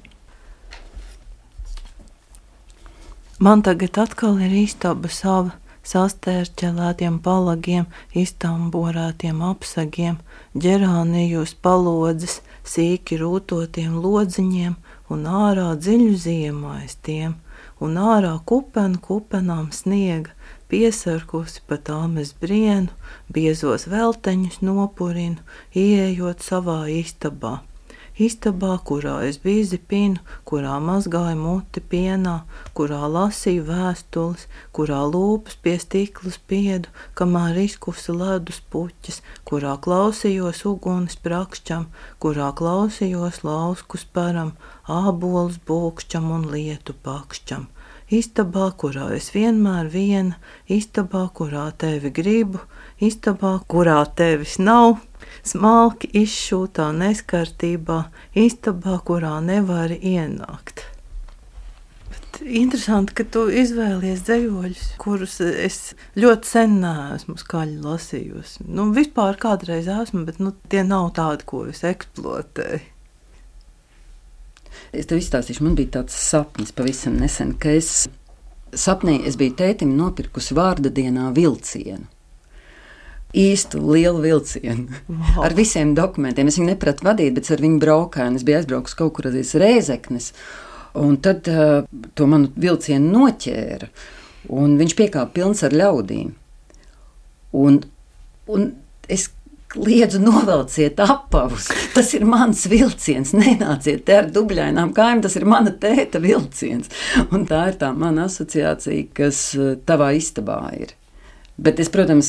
Man 3.38 3.62
tagad 3.62 3.98
atkal 4.02 4.40
ir 4.42 4.54
istaba 4.64 5.10
sava, 5.12 5.52
sastērķelētiem 5.88 7.18
palagiem, 7.24 7.86
iztamborētiem 8.22 9.42
apsagiem, 9.50 10.18
ģerānijos 10.64 11.54
palodzes, 11.64 12.40
sīki 12.68 13.18
rūtotiem 13.22 13.98
lodziņiem 14.04 14.76
un 15.14 15.28
ārā 15.42 15.70
dziļu 15.80 16.16
ziemaistiem, 16.24 17.36
un 17.84 18.00
ārā 18.02 18.34
kupenu 18.50 19.00
kupenām 19.04 19.70
sniega, 19.72 20.34
piesarkusi 20.68 21.64
pa 21.68 21.78
tām 21.88 22.18
es 22.22 22.34
brienu, 22.42 22.92
biezos 23.32 23.88
velteņus 23.88 24.60
nopurinu, 24.68 25.40
ieejot 25.72 26.44
savā 26.44 26.82
istabā. 26.92 27.58
Istabā, 28.18 28.72
kurā 28.82 29.12
es 29.22 29.36
biju 29.38 29.76
pinu, 29.86 30.18
kurā 30.50 30.80
mazgāju 30.82 31.36
muti 31.38 31.78
pienā, 31.92 32.32
kurā 32.74 33.04
lasīju 33.14 33.62
vēstules, 33.68 34.48
kurā 34.74 35.04
lūpas 35.06 35.54
pie 35.62 35.76
stikla 35.78 36.32
spiedu, 36.34 36.90
kamēr 37.14 37.60
izkusa 37.62 38.16
ledus 38.18 38.58
puķis, 38.74 39.20
kurā 39.46 39.76
klausījos 39.86 40.64
uguns 40.66 41.14
prakšķam, 41.22 41.86
kurā 42.18 42.50
klausījos 42.58 43.44
lausku 43.46 44.02
sparam, 44.02 44.56
ābolus 44.90 45.62
būkšķam 45.70 46.32
un 46.40 46.50
lietu 46.50 46.98
pakšķam. 47.06 47.68
Istabā, 48.10 48.72
kurā 48.82 49.12
es 49.14 49.30
vienmēr 49.30 49.92
viena, 49.94 50.40
istabā, 50.66 51.28
kurā 51.38 51.68
tevi 51.78 52.10
gribu, 52.18 52.66
istabā, 52.98 53.60
kurā 53.70 54.00
tevis 54.18 54.58
nav, 54.58 54.96
smalki 55.48 56.10
izšūtā 56.22 56.90
neskartībā, 56.96 58.02
istabā, 58.38 58.98
kurā 59.04 59.38
nevari 59.44 59.98
ienākt. 60.14 60.84
Bet 62.08 62.40
interesanti, 62.44 63.16
ka 63.18 63.26
tu 63.28 63.46
izvēlies 63.52 64.22
dzējoļus, 64.26 64.84
kurus 65.00 65.38
es 65.44 65.80
ļoti 66.18 66.52
sen 66.52 66.78
neesmu 66.82 67.38
skaļi 67.40 67.80
lasījusi. 67.84 68.68
Nu, 68.68 68.90
vispār 68.96 69.40
kādreiz 69.40 69.90
esmu, 69.92 70.24
bet 70.28 70.40
nu, 70.42 70.54
tie 70.72 70.84
nav 70.86 71.12
tādi, 71.18 71.48
ko 71.48 71.64
es 71.72 71.84
eksploatēju. 71.88 72.84
Es 74.92 75.08
tev 75.08 75.20
izstāstīšu, 75.20 75.64
man 75.66 75.74
bija 75.76 75.98
tāds 75.98 76.16
sapnis 76.16 76.72
pavisam 76.76 77.18
nesen, 77.20 77.52
ka 77.60 77.72
es 77.76 78.06
sapnī 78.72 79.18
es 79.28 79.36
biju 79.40 79.56
tētim 79.58 79.96
nopirkusi 79.98 80.56
vārda 80.56 80.92
dienā 80.94 81.32
vilcienu. 81.36 82.06
Īstu 83.36 83.82
lielu 83.84 84.22
vilcienu 84.24 84.86
wow. 85.08 85.42
ar 85.44 85.56
visiem 85.56 85.92
dokumentiem. 85.96 86.48
Es 86.48 86.56
viņu 86.56 86.70
nepratu 86.70 87.04
vadīt, 87.04 87.34
bet 87.36 87.50
ar 87.52 87.60
viņu 87.60 87.80
braukāju. 87.82 88.38
Es 88.38 88.46
biju 88.48 88.60
aizbraucis 88.62 88.96
kaut 88.96 89.12
kur 89.18 89.28
uz 89.28 89.54
Rēzeknes, 89.60 90.30
un 90.96 91.18
tad 91.24 91.50
uh, 91.52 91.82
to 92.16 92.28
manu 92.30 92.48
vilcienu 92.56 93.12
noķēra. 93.12 93.90
Viņš 94.48 94.94
piekāpa 94.96 95.34
pilns 95.34 95.60
ar 95.66 95.76
ļaudīm. 95.76 96.32
Un, 97.58 97.82
un 98.48 98.70
es 99.12 99.28
Liedzu, 99.76 100.16
novelciet 100.24 100.96
apavus. 101.04 101.66
Tas 101.92 102.14
ir 102.16 102.24
mans 102.24 102.62
vilciens. 102.72 103.34
Nenāciet 103.36 104.06
te 104.08 104.16
ar 104.16 104.30
dubļainām 104.32 104.94
kājām. 104.96 105.20
Tas 105.26 105.36
ir 105.36 105.44
mana 105.48 105.74
tēta 105.76 106.22
vilciens. 106.24 106.88
Un 107.28 107.44
tā 107.48 107.66
ir 107.68 107.76
tā 107.82 107.92
mana 107.92 108.24
asociācija, 108.30 109.10
kas 109.18 109.42
eh, 109.58 109.74
tavā 109.84 110.14
istabā 110.16 110.62
ir. 110.78 110.94
Bet 111.58 111.80
es, 111.82 111.88
protams, 111.90 112.28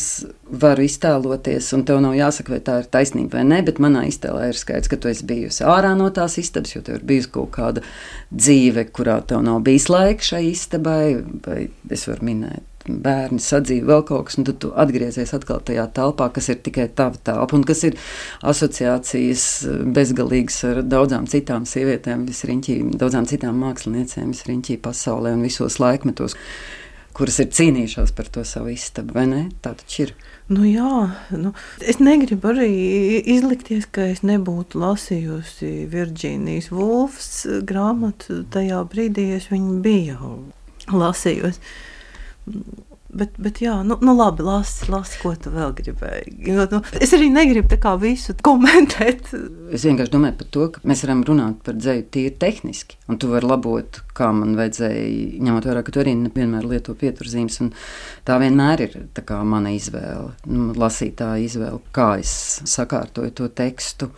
varu 0.49 0.87
iztēloties, 0.87 1.67
un 1.77 1.83
tev 1.85 1.99
nav 2.01 2.15
jāsaka, 2.17 2.55
vai 2.55 2.61
tā 2.65 2.79
ir 2.81 2.87
taisnība 2.89 3.37
vai 3.37 3.43
nē, 3.45 3.59
bet 3.67 3.81
manā 3.83 4.07
iztēlē 4.09 4.47
ir 4.49 4.57
skaidrs, 4.57 4.89
ka 4.89 4.97
tu 4.97 5.11
esi 5.11 5.27
bijusi 5.29 5.67
ārā 5.69 5.91
no 5.97 6.07
tās 6.13 6.39
istabas, 6.41 6.73
jo 6.73 6.81
tev 6.81 6.97
ir 6.97 7.05
bijusi 7.11 7.29
kaut 7.35 7.51
kāda 7.53 7.83
dzīve, 8.33 8.87
kurā 8.89 9.19
tev 9.29 9.43
nav 9.45 9.61
bijis 9.67 9.85
laika 9.93 10.25
šai 10.31 10.41
istabai, 10.49 11.03
vai 11.45 11.59
es 11.93 12.07
varu 12.09 12.25
minēt 12.31 12.65
bērni 12.89 13.37
sadzīvo 13.43 13.91
vēl 13.91 14.03
kaut 14.07 14.29
kas, 14.29 14.39
un 14.39 14.47
tad 14.47 14.57
tu 14.63 14.71
atgriezies 14.81 15.35
atkal 15.35 15.61
tajā 15.65 15.85
telpā, 15.93 16.29
kas 16.33 16.49
ir 16.49 16.59
tikai 16.65 16.87
tava 16.97 17.19
telpa, 17.21 17.57
un 17.57 17.67
kas 17.67 17.83
ir 17.85 17.97
asociācijas 18.49 19.45
bezgalīgas 19.93 20.57
ar 20.71 20.81
daudzām 20.87 21.29
citām 21.29 21.69
sievietēm, 21.69 22.25
visriņķī, 22.29 22.79
daudzām 22.97 23.29
citām 23.29 23.61
māksliniecēm, 23.61 24.33
visriņķī 24.33 24.79
pasaulē 24.85 25.35
un 25.37 25.45
visos 25.45 25.77
laikmetos, 25.83 26.37
kuras 27.19 27.39
ir 27.43 27.49
cīnījušās 27.51 28.13
par 28.15 28.29
to 28.31 28.45
savu 28.47 28.71
istabu, 28.71 29.13
vai 29.17 29.25
ne? 29.27 29.41
Tā 29.63 29.73
taču 29.75 30.05
ir. 30.05 30.13
Nu 30.49 30.63
jā, 30.65 31.09
nu, 31.35 31.51
es 31.83 31.99
negribu 32.01 32.53
arī 32.53 32.69
izlikties, 33.35 33.85
ka 33.91 34.07
es 34.13 34.23
nebūtu 34.25 34.79
lasījusi 34.81 35.89
Virģīnijas 35.91 36.71
Wolfs 36.73 37.43
grāmatu. 37.69 38.41
Tajā 38.55 38.79
brīdī 38.89 39.27
es 39.35 39.49
viņu 39.51 39.75
biju 39.85 40.31
lasījusi. 40.95 41.59
Bet, 43.09 43.39
bet 43.41 43.57
jā, 43.57 43.73
nu, 43.81 43.95
nu 44.05 44.13
labi, 44.13 44.43
lasi, 44.45 44.85
lasi, 44.91 45.17
ko 45.23 45.31
tu 45.33 45.49
vēl 45.49 45.71
gribēji. 45.79 46.33
Jo, 46.45 46.67
nu, 46.69 46.79
es 47.01 47.09
arī 47.17 47.31
negribu 47.33 47.95
visu 47.97 48.35
komentēt. 48.45 49.31
Es 49.73 49.85
vienkārši 49.87 50.13
domāju 50.13 50.37
par 50.37 50.49
to, 50.53 50.67
ka 50.75 50.83
mēs 50.85 51.01
varam 51.05 51.23
runāt 51.25 51.63
par 51.65 51.79
dzēju 51.79 52.05
tīri 52.13 52.35
tehniski. 52.37 52.99
Un 53.09 53.17
tu 53.17 53.31
vari 53.31 53.49
labot, 53.49 54.01
kā 54.13 54.29
man 54.35 54.53
vajadzēja, 54.59 55.39
ņemot 55.41 55.69
vērā, 55.71 55.81
ka 55.85 55.95
tu 55.95 56.03
arī 56.03 56.13
vienmēr 56.35 56.67
lieto 56.69 56.93
pieturzīmes. 56.93 57.57
Tā 58.29 58.37
vienmēr 58.43 58.85
ir 58.85 58.99
tā 59.17 59.41
mana 59.41 59.73
izvēle, 59.73 60.35
nu, 60.45 60.69
lasītāja 60.77 61.41
izvēle, 61.47 61.81
kā 61.95 62.11
es 62.21 62.35
sakārtoju 62.69 63.33
to 63.41 63.49
tekstu. 63.49 64.11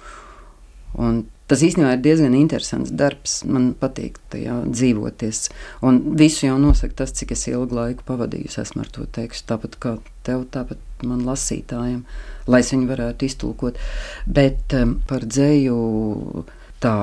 Un 1.00 1.24
Tas 1.52 1.60
īstenībā 1.68 1.98
ir 1.98 2.00
diezgan 2.00 2.36
interesants 2.38 2.94
darbs. 2.96 3.42
Man 3.44 3.74
patīk 3.76 4.22
tajā 4.32 4.54
dzīvoties. 4.70 5.42
Un 5.84 5.98
visu 6.16 6.46
jau 6.46 6.54
nosaka 6.64 7.02
tas, 7.02 7.12
cik 7.18 7.34
ilgu 7.36 7.76
laiku 7.76 8.06
pavadīju 8.08 8.54
esmu 8.62 8.86
ar 8.86 8.92
to 8.96 9.04
tekstu. 9.18 9.50
Tāpat 9.50 9.76
kā 9.84 9.92
tev, 10.24 10.46
tāpat 10.54 11.04
man 11.04 11.26
lasītājiem, 11.28 12.06
lai 12.48 12.62
es 12.64 12.72
viņu 12.72 12.88
varētu 12.94 13.28
iztulkot. 13.28 13.84
Bet 14.32 14.78
um, 14.80 14.96
par 15.10 15.28
dzēju 15.28 15.76
tā 16.80 16.96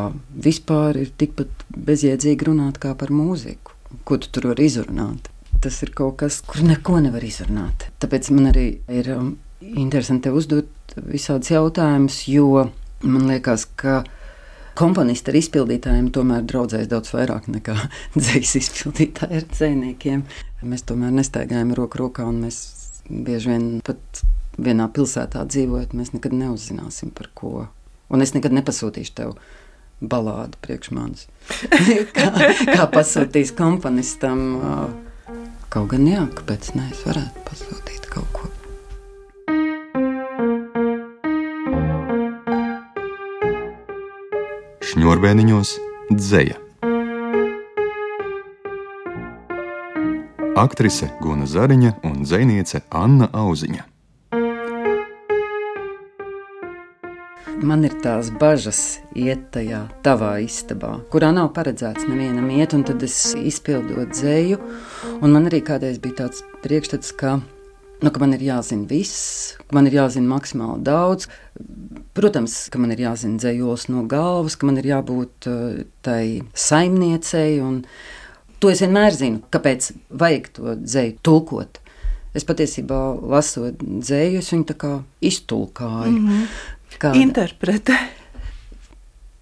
vispār 0.49 1.03
ir 1.03 1.13
tikpat 1.21 1.69
bezjēdzīgi 1.77 2.49
runāt 2.49 2.81
kā 2.81 2.97
par 2.97 3.13
mūziku. 3.13 3.77
Ko 4.09 4.17
tu 4.17 4.33
tur 4.33 4.55
vari 4.55 4.73
izrunāt? 4.73 5.29
Tas 5.61 5.83
ir 5.85 5.93
kaut 5.93 6.23
kas, 6.25 6.41
kur 6.41 6.65
neko 6.65 7.03
nevar 7.05 7.21
izrunāt. 7.21 7.91
Tāpēc 8.01 8.33
man 8.33 8.49
arī 8.55 8.69
ir 8.89 9.13
um, 9.13 9.35
interesanti 9.61 10.33
uzdot 10.33 10.97
visādus 11.05 11.53
jautājumus, 11.53 12.23
jo 12.33 12.71
man 13.03 13.29
liekas, 13.31 13.67
ka 13.79 14.03
komponisti 14.79 15.33
ar 15.33 15.39
izpildītājiem 15.41 16.11
tomēr 16.15 16.45
draudzēs 16.49 16.91
daudz 16.91 17.13
vairāk 17.15 17.49
nekā 17.51 17.77
dzīslis 18.19 18.59
izpildītāji 18.63 19.41
ar 19.41 19.47
dzēniekiem. 19.53 20.25
Mēs 20.69 20.85
tomēr 20.89 21.15
nestaigājam 21.15 21.75
roku 21.79 22.03
rokā, 22.03 22.27
un 22.29 22.43
mēs 22.47 22.61
bieži 23.09 23.55
vien 23.55 23.71
pat 23.87 24.23
vienā 24.59 24.89
pilsētā 24.95 25.45
dzīvojot, 25.47 25.95
mēs 25.95 26.13
nekad 26.17 26.35
neuzzināsim 26.35 27.13
par 27.15 27.31
ko. 27.39 27.69
Un 28.09 28.25
es 28.25 28.35
nekad 28.35 28.55
nepasūtīšu 28.57 29.15
tev 29.19 29.35
balādu 30.01 30.59
priekš 30.65 30.93
manis. 30.97 31.27
kā, 32.17 32.31
kā 32.67 32.87
pasūtīs 32.93 33.55
komponistam, 33.59 34.45
kaut 35.73 35.91
gan 35.95 36.07
jā, 36.09 36.27
kāpēc 36.39 36.73
ne, 36.79 36.89
es 36.95 37.05
varētu 37.07 37.47
pasūtīt 37.51 38.11
kaut 38.13 38.31
ko. 38.35 38.48
Šņurbēniņos 45.19 45.71
dzēja. 46.15 46.61
Aktrise 50.63 51.09
Guna 51.19 51.49
Zariņa 51.51 51.91
un 52.07 52.21
dzēniece 52.23 52.85
Anna 52.95 53.27
Auziņa. 53.35 53.83
Man 57.67 57.83
ir 57.89 57.99
tās 57.99 58.31
bažas 58.31 59.01
iet 59.19 59.49
tajā 59.57 59.89
tavā 60.07 60.37
istabā, 60.45 61.01
kurā 61.11 61.33
nav 61.35 61.51
paredzēts 61.57 62.07
nevienam 62.07 62.47
iet, 62.55 62.79
un 62.79 62.87
tad 62.87 63.03
es 63.03 63.19
izpildot 63.35 64.15
dzēju. 64.15 64.63
Un 65.19 65.35
man 65.35 65.51
arī 65.51 65.65
kādreiz 65.67 65.99
bija 65.99 66.29
tāds 66.29 66.47
priekšstats, 66.63 67.11
ka 67.19 67.41
nu, 68.07 68.15
ka 68.15 68.23
man 68.23 68.39
ir 68.39 68.47
jāzina 68.53 68.87
viss, 68.87 69.57
ka 69.67 69.75
man 69.81 69.91
ir 69.91 69.99
jāzina 69.99 70.31
maksimāli 70.31 70.87
daudz. 70.87 71.27
Protams, 72.19 72.55
ka 72.73 72.81
man 72.83 72.91
ir 72.95 73.05
jāzina 73.05 73.39
dzējos 73.39 73.89
no 73.93 74.03
galvas, 74.11 74.57
ka 74.59 74.67
man 74.67 74.81
ir 74.81 74.89
jābūt 74.91 75.47
uh, 75.51 75.83
tai 76.03 76.43
saimniecei. 76.59 77.61
To 78.59 78.73
es 78.73 78.83
vienmēr 78.83 79.15
zinu, 79.15 79.45
kāpēc 79.55 79.93
vajag 80.11 80.49
to 80.57 80.75
dzēju 80.81 81.19
tulkot. 81.23 81.79
Es 82.37 82.45
patiesībā 82.49 82.99
lasot 83.23 83.79
dzēju, 83.79 84.43
es 84.43 84.51
viņu 84.53 84.67
tā 84.69 84.77
kā 84.79 84.93
iztulkāju. 85.25 86.11
Mm 86.11 86.29
-hmm. 86.29 86.49
Kāda? 86.99 87.21
Interpretē. 87.23 87.97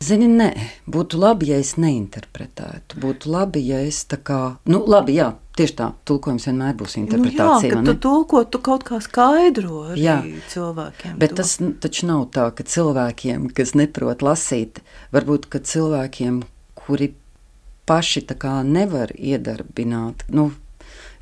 Zini, 0.04 0.28
nē, 0.28 0.50
būtu 0.92 1.16
labi, 1.16 1.50
ja 1.54 1.58
es 1.62 1.76
neinterpretētu. 1.80 3.00
Būtu 3.00 3.30
labi, 3.32 3.62
ja 3.64 3.80
es 3.80 4.02
tā 4.04 4.18
kā, 4.20 4.40
nu, 4.68 4.82
labi, 4.84 5.16
jā, 5.16 5.32
Tieši 5.56 5.72
tā, 5.72 5.86
tulkojums 6.04 6.44
vienmēr 6.50 6.74
būs 6.76 6.98
interpretācija. 7.00 7.78
Nu 7.78 7.80
jā, 7.80 7.84
tu 7.86 8.00
tulko, 8.04 8.42
tu 8.44 8.58
kaut 8.60 8.82
kā 8.84 8.98
skaidro 9.00 9.94
jā, 9.96 10.18
cilvēkiem. 10.52 11.14
Bet 11.16 11.32
to. 11.32 11.38
tas 11.40 11.54
taču 11.80 12.10
nav 12.10 12.26
tā, 12.34 12.50
ka 12.52 12.66
cilvēkiem, 12.68 13.46
kas 13.56 13.72
neprot 13.72 14.20
lasīt, 14.20 14.82
varbūt 15.16 15.48
cilvēkiem, 15.56 16.42
kuri 16.76 17.14
paši 17.88 18.26
nevar 18.68 19.14
iedarbināt. 19.16 20.26
Nu, 20.28 20.50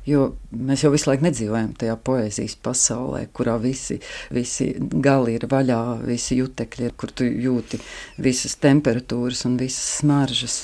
Jo 0.05 0.35
mēs 0.53 0.83
jau 0.85 0.91
visu 0.93 1.09
laiku 1.09 1.25
nedzīvojam 1.25 1.71
tajā 1.81 1.95
poēzijas 2.05 2.55
pasaulē, 2.61 3.23
kurā 3.33 3.55
visi, 3.61 3.97
visi 4.33 4.69
gali 4.77 5.33
ir 5.39 5.47
vaļā, 5.49 5.81
visi 6.05 6.37
jutekļi 6.37 6.89
ir, 6.89 6.93
kur 6.93 7.09
tu 7.09 7.25
jūti 7.25 7.81
visas 8.21 8.57
temperatūras 8.61 9.45
un 9.49 9.57
visas 9.57 9.99
smaržas. 10.01 10.59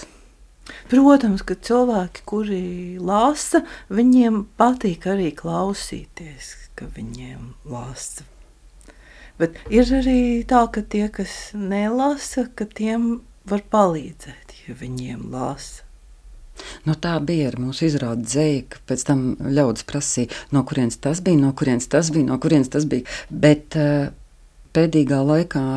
Protams, 0.92 1.42
ka 1.42 1.56
cilvēki, 1.58 2.24
kuri 2.30 2.64
lasa, 3.02 3.64
viņiem 3.90 4.44
patīk 4.62 5.08
arī 5.10 5.32
klausīties, 5.36 6.54
ka 6.78 6.88
viņiem 6.94 7.56
lasa. 7.72 8.28
Bet 9.42 9.58
ir 9.74 9.90
arī 9.98 10.20
tā, 10.46 10.68
ka 10.70 10.84
tie, 10.86 11.08
kas 11.10 11.56
nelasa, 11.58 12.46
ka 12.54 12.68
tiem 12.70 13.24
var 13.50 13.64
palīdzēt, 13.74 14.54
ja 14.68 14.78
viņiem 14.78 15.32
lasa. 15.34 15.88
No 16.88 16.96
tā 17.00 17.16
bija 17.26 17.50
ar 17.52 17.60
mūsu 17.62 17.88
izrādi 17.90 18.28
dzēja, 18.28 18.62
ka 18.74 18.86
pēc 18.92 19.08
tam 19.10 19.26
ļaudis 19.42 19.88
prasīja, 19.90 20.40
no 20.56 20.64
kurienes 20.68 21.00
tas 21.02 21.24
bija, 21.26 21.42
no 21.42 21.52
kurienes 21.58 21.90
tas 21.92 22.14
bija, 22.14 22.30
no 22.30 22.40
kurienes 22.42 22.72
tas 22.74 22.88
bija. 22.90 23.08
Bet 23.30 23.78
uh, 23.80 24.10
pēdējā 24.76 25.22
laikā 25.28 25.68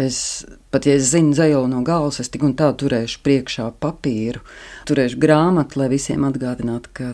Es 0.00 0.46
pat, 0.70 0.86
ja 0.86 0.94
es 0.94 1.08
zinu 1.10 1.34
zēlu 1.34 1.66
no 1.68 1.80
galvas, 1.84 2.20
es 2.22 2.30
tik 2.30 2.44
un 2.46 2.54
tā 2.56 2.68
turēšu 2.78 3.18
priekšā 3.26 3.66
papīru, 3.82 4.38
turēšu 4.86 5.18
grāmatu, 5.20 5.80
lai 5.80 5.88
visiem 5.90 6.22
atgādinātu, 6.28 6.92
ka 6.94 7.08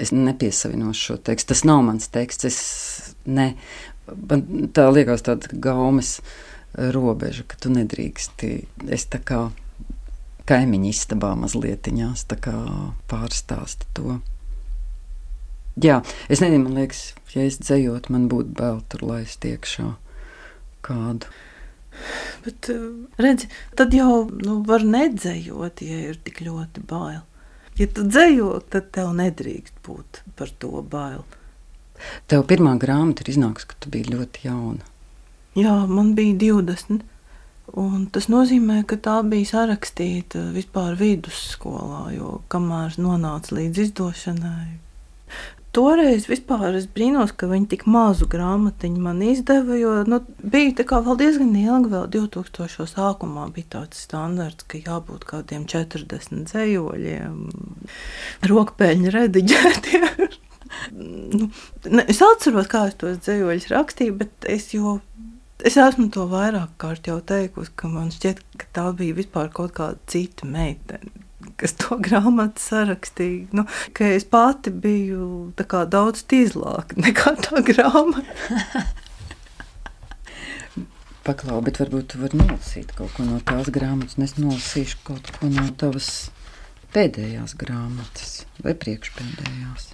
es 0.00 0.14
nepiesavinošu 0.16 1.04
šo 1.10 1.18
tekstu. 1.28 1.52
Tas 1.52 1.64
nav 1.68 1.82
mans 1.84 2.08
teksts. 2.12 2.48
Es, 2.48 2.60
ne, 3.28 3.52
man 4.08 4.46
tā 4.72 4.88
liekas 4.90 5.26
tāda 5.28 5.52
gaumes 5.52 6.16
robeža, 6.72 7.44
ka 7.46 7.60
tu 7.60 7.72
nedrīksti. 7.74 8.54
Es 8.88 9.04
tā 9.12 9.20
kā 9.20 9.44
kaimiņu 10.48 10.90
istabā 10.90 11.34
mazliet 11.38 11.88
pārstāstu 13.08 13.88
to. 13.94 14.20
Jā, 15.80 16.02
es 16.28 16.42
nezinu, 16.44 16.66
man 16.66 16.76
liekas, 16.82 17.14
ja 17.32 17.46
es 17.48 17.56
dzējot, 17.62 18.10
man 18.12 18.28
būtu 18.28 18.52
bail 18.58 18.82
tur 18.92 19.06
laist 19.08 19.44
iekšā 19.48 19.94
kādu. 20.84 21.30
Bet, 22.44 22.68
eh, 22.68 22.82
redzi, 23.20 23.48
tad 23.76 23.94
jau 23.96 24.28
nu, 24.28 24.60
var 24.68 24.84
nedzējot, 24.84 25.80
ja 25.80 26.10
ir 26.10 26.18
tik 26.24 26.42
ļoti 26.44 26.84
bail. 26.88 27.22
Ja 27.80 27.86
tu 27.88 28.04
dzējo, 28.04 28.60
tad 28.68 28.90
tev 28.92 29.14
nedrīkst 29.16 29.80
būt 29.86 30.20
par 30.36 30.52
to 30.60 30.82
bail. 30.82 31.24
Tev 32.28 32.44
pirmā 32.50 32.74
grāmata 32.80 33.24
ir 33.24 33.32
iznākusi, 33.32 33.68
ka 33.70 33.78
tu 33.80 33.92
biji 33.92 34.12
ļoti 34.12 34.44
jauna. 34.44 34.84
Jā, 35.56 35.86
man 35.88 36.12
bija 36.16 36.36
20. 36.40 37.04
Un 37.78 38.06
tas 38.12 38.26
nozīmē, 38.28 38.82
ka 38.84 38.98
tā 39.00 39.20
bija 39.24 39.52
sarakstīta 39.54 40.48
vispār 40.52 40.96
vidusskolā, 40.98 42.08
jo 42.16 42.40
kamēr 42.52 42.98
nonāca 43.00 43.54
līdz 43.56 43.84
izdošanai, 43.86 44.82
Toreiz 45.72 46.26
vispār 46.28 46.74
es 46.76 46.84
brīnos, 46.84 47.30
ka 47.32 47.46
viņi 47.48 47.70
tik 47.70 47.86
mazu 47.88 48.26
grāmatiņu 48.28 49.00
man 49.00 49.22
izdeva, 49.24 49.72
jo 49.80 49.94
nu, 50.04 50.18
bija 50.44 50.84
vēl 50.92 51.16
diezgan 51.22 51.54
ilgi, 51.56 51.88
vēl 51.94 52.10
2000. 52.12 52.84
sākumā 52.90 53.46
bija 53.54 53.78
tāds 53.78 54.02
standarts, 54.04 54.66
ka 54.68 54.82
jābūt 54.82 55.24
kādiem 55.30 55.64
40 55.64 56.44
dzējoļiem, 56.50 57.38
rokpēļņu 58.52 59.14
rediģētiem. 59.16 60.04
nu, 61.38 61.48
ne, 61.88 62.04
es 62.04 62.20
atceros, 62.20 62.68
kā 62.68 62.90
es 62.90 63.00
tos 63.00 63.24
dzējoļus 63.24 63.70
rakstīju, 63.72 64.18
bet 64.20 64.52
es 64.52 64.68
jau 64.76 64.98
Es 65.62 65.76
esmu 65.78 66.08
to 66.10 66.26
vairāk 66.30 66.72
kārt 66.82 67.06
jau 67.06 67.20
teikusi, 67.22 67.70
ka 67.78 67.90
man 67.90 68.10
šķiet, 68.10 68.40
ka 68.58 68.70
tā 68.74 68.86
bija 68.98 69.14
vispār 69.14 69.52
kaut 69.54 69.76
kāda 69.76 70.00
cita 70.10 70.48
meitene 70.48 71.12
kas 71.62 71.74
to 71.78 71.98
grāmatu 72.06 72.62
sarakstīja. 72.62 73.46
Nu, 73.56 73.66
es 74.08 74.26
pati 74.28 74.72
biju 74.74 75.52
daudz 75.56 76.24
tīzlāka 76.30 76.98
nekā 77.02 77.36
tā 77.44 77.62
grāmata. 77.66 78.34
Paklau, 81.22 81.60
bet 81.62 81.78
varbūt 81.78 82.08
tu 82.10 82.18
vari 82.18 82.38
nolasīt 82.40 82.90
kaut 82.98 83.12
ko 83.14 83.22
no 83.22 83.38
tās 83.46 83.68
grāmatas, 83.70 84.18
es 84.18 84.34
nolasīšu 84.40 85.04
kaut 85.06 85.28
ko 85.36 85.50
no 85.52 85.68
tavas 85.78 86.08
pēdējās 86.94 87.54
grāmatas 87.60 88.32
vai 88.64 88.74
priekšpēdējās. 88.74 89.92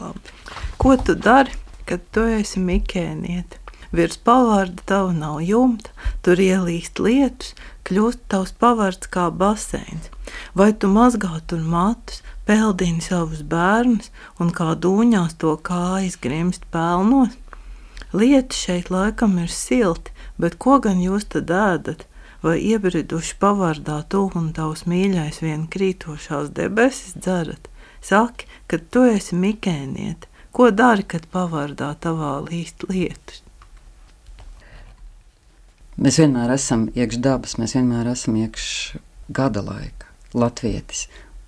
Labi. 0.00 0.34
Ko 0.82 0.96
tu 0.98 1.14
dari, 1.14 1.54
kad 1.88 2.04
tu 2.14 2.24
esi 2.28 2.62
mikēniete? 2.62 3.58
Virs 3.92 4.16
pavārda 4.24 4.84
tava 4.88 5.12
nav 5.12 5.42
jumta, 5.44 5.90
tur 6.24 6.40
ielīst 6.40 7.00
lietus, 7.02 7.52
kļūst 7.84 8.22
tavs 8.32 8.54
pavārds 8.62 9.10
kā 9.12 9.26
baseins. 9.28 10.08
Vai 10.56 10.70
tu 10.72 10.88
mazgā 10.88 11.42
tur 11.46 11.60
matus, 11.60 12.22
peldini 12.48 13.04
savus 13.04 13.42
bērnus 13.44 14.08
un 14.40 14.54
kā 14.56 14.72
dūņās 14.86 15.36
to 15.42 15.58
kājas 15.68 16.16
grimst 16.24 16.64
pelnos? 16.72 17.36
Lietu 18.16 18.56
šeit 18.56 18.88
laikam 18.92 19.36
ir 19.40 19.52
silti, 19.52 20.12
bet 20.40 20.56
ko 20.60 20.78
gan 20.80 21.04
jūs 21.04 21.28
tad 21.34 21.52
ēdat? 21.52 22.08
Vai 22.42 22.56
iebriduši 22.64 23.36
pavārdā 23.38 24.00
tu 24.10 24.24
un 24.34 24.50
tavs 24.56 24.82
mīļais 24.88 25.44
vien 25.44 25.68
krītošās 25.70 26.50
debesis 26.56 27.14
dzerat? 27.14 27.68
Saki, 28.02 28.48
kad 28.66 28.88
tu 28.90 29.04
esi 29.06 29.36
mikēniete, 29.38 30.31
ko 30.52 30.70
dari, 30.74 31.06
kad 31.08 31.26
pavārdā 31.32 31.92
tavā 32.02 32.36
līst 32.44 32.84
lietus? 32.90 33.42
Mēs 36.02 36.18
vienmēr 36.22 36.54
esam 36.54 36.86
iekš 36.96 37.18
dabas, 37.22 37.58
mēs 37.60 37.76
vienmēr 37.76 38.08
esam 38.14 38.38
iekš 38.40 38.66
gada 39.32 39.60
laika, 39.64 40.08
latvietis. 40.34 41.06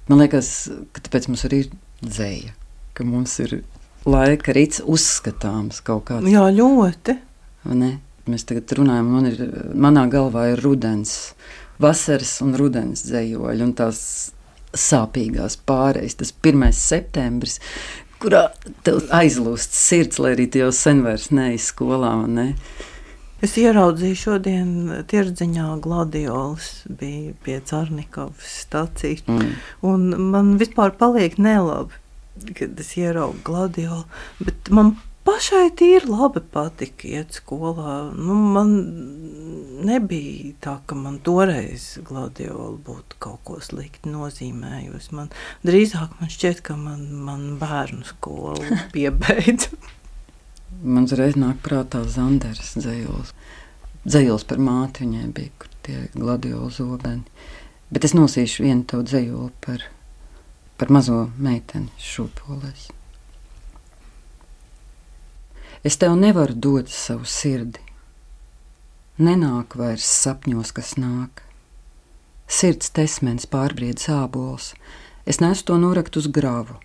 Man 0.08 0.20
liekas, 0.20 0.50
ka 0.92 1.04
tāpēc 1.06 1.30
mums 1.30 1.46
arī 1.48 1.64
ir 1.64 1.70
dzēja, 2.04 2.52
ka 2.92 3.06
mums 3.08 3.38
ir 3.40 3.62
laika 4.04 4.52
rīts 4.52 4.82
uzskatāms 4.84 5.80
kaut 5.84 6.04
kāds. 6.10 6.28
Jā, 6.28 6.44
ļoti. 6.52 7.16
Ne? 7.72 7.94
Mēs 8.28 8.44
tagad 8.48 8.76
runājam, 8.76 9.08
man 9.16 9.30
ir, 9.30 9.40
manā 9.76 10.04
galvā 10.12 10.50
ir 10.52 10.62
rudens, 10.64 11.34
vasaras 11.80 12.36
un 12.44 12.54
rudens 12.56 13.04
dzējoļi 13.08 13.64
un 13.64 13.74
tās 13.76 14.00
sāpīgās 14.74 15.56
pārējas, 15.68 16.18
tas 16.20 16.32
1. 16.34 16.68
septembris, 16.76 17.58
kurā 18.24 18.48
aizlūst 19.14 19.76
sirds, 19.76 20.18
lai 20.22 20.32
arī 20.34 20.48
tu 20.50 20.62
jau 20.64 20.72
sen 20.74 21.04
vairs 21.04 21.30
neej 21.34 21.60
skolā, 21.62 22.14
ne? 22.26 22.54
Es 23.44 23.58
ieraudzīju 23.60 24.16
šodien 24.16 24.68
tirdziņā 25.10 25.66
gladiolas, 25.84 26.68
bija 26.88 27.34
pie 27.44 27.58
Cārnikovas 27.68 28.54
stācijas, 28.64 29.24
Mm. 29.28 29.50
un 29.82 30.30
man 30.30 30.54
vispār 30.58 30.94
paliek 30.96 31.36
nelabi, 31.36 31.92
kad 32.54 32.80
es 32.80 32.94
ieraugu 32.96 33.42
gladiolu, 33.44 34.04
bet 34.40 34.70
man 34.70 34.96
pašai 35.24 35.70
tīri 35.78 36.08
labi 36.10 36.42
patika 36.54 37.08
iet 37.08 37.38
skolā. 37.38 37.96
Nu, 38.16 38.36
man 38.54 38.72
nebija 39.84 40.52
tā, 40.64 40.76
ka 40.86 40.96
man 40.98 41.18
toreiz 41.24 41.94
gladiola 42.04 42.76
būtu 42.86 43.18
kaut 43.22 43.42
ko 43.48 43.58
slikti 43.64 44.12
nozīmējusi. 44.12 45.14
Man 45.16 45.32
drīzāk 45.66 46.16
man 46.20 46.32
šķiet, 46.32 46.62
ka 46.66 46.78
man, 46.80 47.04
man 47.26 47.44
bērnu 47.60 48.06
skola 48.08 48.80
piebeidza. 48.94 49.74
Man 50.84 51.06
uzreiz 51.08 51.38
nāk 51.38 51.60
prātā 51.64 52.02
Zanders 52.10 52.74
dzējols. 52.76 53.32
Dzējols 54.04 54.44
par 54.48 54.60
māti 54.60 55.06
viņai 55.06 55.28
bija, 55.36 55.52
kur 55.60 55.70
tie 55.86 56.08
gladiola 56.12 56.68
zobeni. 56.74 57.24
Bet 57.94 58.04
es 58.08 58.16
nosīšu 58.16 58.66
vienu 58.66 58.84
tavu 58.90 59.06
dzējoli 59.06 59.52
par, 59.64 59.86
par 60.80 60.92
mazo 60.92 61.28
meiteni 61.38 61.92
šūpolēs. 62.02 62.90
Es 65.84 65.98
tev 66.00 66.14
nevaru 66.16 66.54
dot 66.56 66.88
savu 66.88 67.26
sirdi. 67.28 67.82
Nenāk 69.20 69.74
vairs 69.76 70.06
sapņos, 70.08 70.70
kas 70.72 70.94
nāk. 70.96 71.42
Sirds 72.48 72.88
tesmens 72.96 73.44
pārbried 73.44 74.00
sābols, 74.00 74.70
es 75.28 75.42
nesu 75.44 75.66
to 75.68 75.76
norakt 75.82 76.16
uz 76.16 76.30
gravu, 76.32 76.78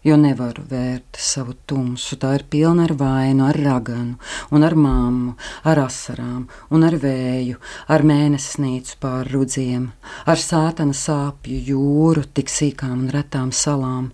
jo 0.00 0.16
nevaru 0.16 0.64
vērt 0.70 1.20
savu 1.20 1.52
tumsu. 1.68 2.16
Tā 2.16 2.30
ir 2.38 2.46
pilna 2.48 2.86
ar 2.88 2.94
vainu, 2.96 3.44
ar 3.50 3.58
raganu, 3.66 4.16
un 4.48 4.64
ar 4.64 4.78
māmu, 4.80 5.34
ar 5.68 5.82
asarām, 5.84 6.46
un 6.72 6.86
ar 6.88 6.96
vēju, 7.04 7.60
ar 7.92 8.06
mēnesnīcu 8.12 8.96
pār 9.04 9.28
rudziem, 9.34 9.90
ar 10.24 10.40
sātana 10.40 10.96
sāpju 10.96 11.60
jūru, 11.68 12.24
tik 12.32 12.48
sīkām 12.48 12.96
un 12.96 13.12
retām 13.12 13.52
salām. 13.52 14.08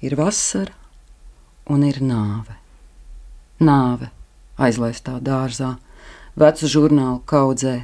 Ir 0.00 0.16
vasara 0.16 0.72
un 1.68 1.84
ir 1.84 2.00
nāve. 2.00 2.56
Nāve 3.60 4.08
aizlaistā 4.60 5.18
dārzā, 5.24 5.74
vecu 6.40 6.68
žurnālu 6.70 7.20
kaudzē, 7.28 7.74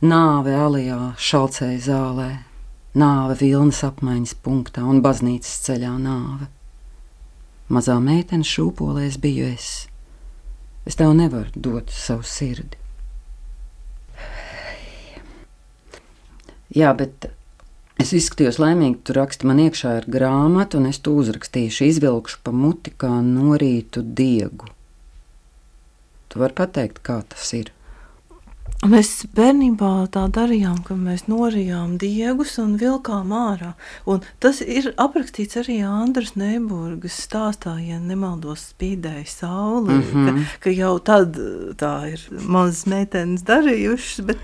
nāve 0.00 0.54
alijā, 0.56 1.14
šalcēja 1.20 1.80
zālē, 1.84 2.30
nāve 2.96 3.36
vilnas 3.40 3.82
apmaiņas 3.86 4.36
punktā 4.44 4.84
un 4.88 5.02
baznīcas 5.04 5.60
ceļā 5.66 5.94
nāve. 6.00 6.50
Mazā 7.70 8.00
meitene 8.02 8.46
šūpolēs 8.46 9.20
biju 9.22 9.52
es. 9.52 9.70
Es 10.88 10.96
tev 10.98 11.12
nevaru 11.14 11.52
dot 11.54 11.92
savu 11.94 12.24
sirdi. 12.26 12.80
Jā, 16.74 16.90
bet 16.94 17.28
es 18.00 18.12
izskatījos 18.14 18.58
laimīgi. 18.62 19.00
Tu 19.04 19.14
raksti 19.14 19.46
man 19.46 19.60
iekšā 19.62 19.94
ar 20.00 20.10
grāmatu, 20.10 20.80
un 20.80 20.90
es 20.90 21.00
to 21.02 21.14
uzrakstīšu, 21.18 21.86
izvilkšu 21.92 22.42
pa 22.46 22.54
muti 22.54 22.94
kā 22.94 23.10
norītu 23.26 24.02
diegu. 24.02 24.70
Tu 26.30 26.38
vari 26.38 26.54
pateikt, 26.54 27.02
kā 27.02 27.16
tas 27.26 27.52
ir. 27.58 27.72
Mēs 28.80 29.26
bērnībā 29.36 30.08
tā 30.08 30.22
darījām, 30.32 30.78
ka 30.88 30.94
mēs 30.96 31.26
norijām 31.28 31.98
diegus 32.00 32.54
un 32.62 32.78
vilkām 32.80 33.28
ārā. 33.36 33.74
Un 34.08 34.22
tas 34.40 34.62
ir 34.64 34.94
aprakstīts 34.96 35.58
arī 35.60 35.82
Andras 35.84 36.32
Neiburgas 36.40 37.18
stāstā, 37.26 37.74
ja 37.84 37.98
nemaldos, 38.00 38.70
spīdēja 38.72 39.26
saule. 39.28 39.92
Mm 39.92 40.00
Mhm. 40.00 40.28
-hmm. 40.28 40.44
ka, 40.44 40.60
ka 40.60 40.70
jau 40.70 40.98
tad 40.98 41.36
tā 41.76 41.92
ir 42.12 42.20
mazas 42.46 42.86
meitenes 42.86 43.42
darījušas, 43.42 44.24
bet 44.24 44.38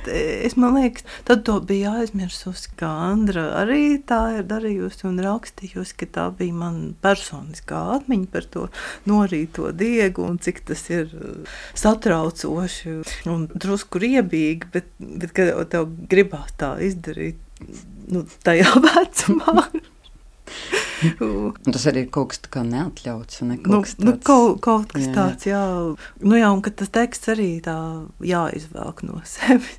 es 0.44 0.56
man 0.56 0.74
liekas, 0.74 1.04
tad 1.24 1.44
to 1.44 1.60
bija 1.60 1.92
aizmirsusi, 1.92 2.68
ka 2.76 2.86
Andra 2.86 3.64
arī 3.64 4.02
tā 4.04 4.38
ir 4.38 4.44
darījusi 4.44 5.06
un 5.08 5.18
rakstījusi, 5.18 5.96
ka 5.96 6.06
tā 6.06 6.36
bija 6.36 6.52
man 6.52 6.94
personiskā 7.02 7.96
atmiņa 7.96 8.26
par 8.32 8.44
to 8.44 8.68
norīto 9.06 9.72
diegu 9.72 10.22
un 10.22 10.38
cik 10.38 10.60
tas 10.66 10.90
ir 10.90 11.08
uh, 11.14 11.48
satraucoši 11.74 13.02
un 13.26 13.48
drusku 13.54 13.98
riebīgi, 14.26 14.70
bet, 14.74 14.88
bet 14.98 15.32
kad 15.36 15.54
tev 15.72 15.86
gribās 16.10 16.52
tā 16.58 16.74
izdarīt, 16.82 17.38
nu, 18.12 18.24
tajā 18.46 18.72
vecumā. 18.86 19.66
Tas 21.66 21.84
arī 21.90 22.04
ir 22.06 22.10
kaut 22.14 22.30
kas 22.32 22.38
tāds 22.46 22.68
neatļauts. 22.70 23.40
Ne, 23.46 23.56
kaut, 23.60 23.72
Nu, 23.98 24.06
nu, 24.06 24.12
tāds- 24.12 24.24
kaut, 24.24 24.60
kaut 24.64 24.92
kas 24.94 25.06
jā, 25.06 25.12
tāds, 25.14 25.46
jā. 25.48 25.62
Nu, 26.22 26.36
jā, 26.38 26.50
un 26.54 26.62
tas 26.78 26.88
teksts 26.94 27.28
arī 27.34 27.48
tā 27.64 27.76
jāizvelk 28.24 29.02
no 29.06 29.20
sevis. 29.36 29.78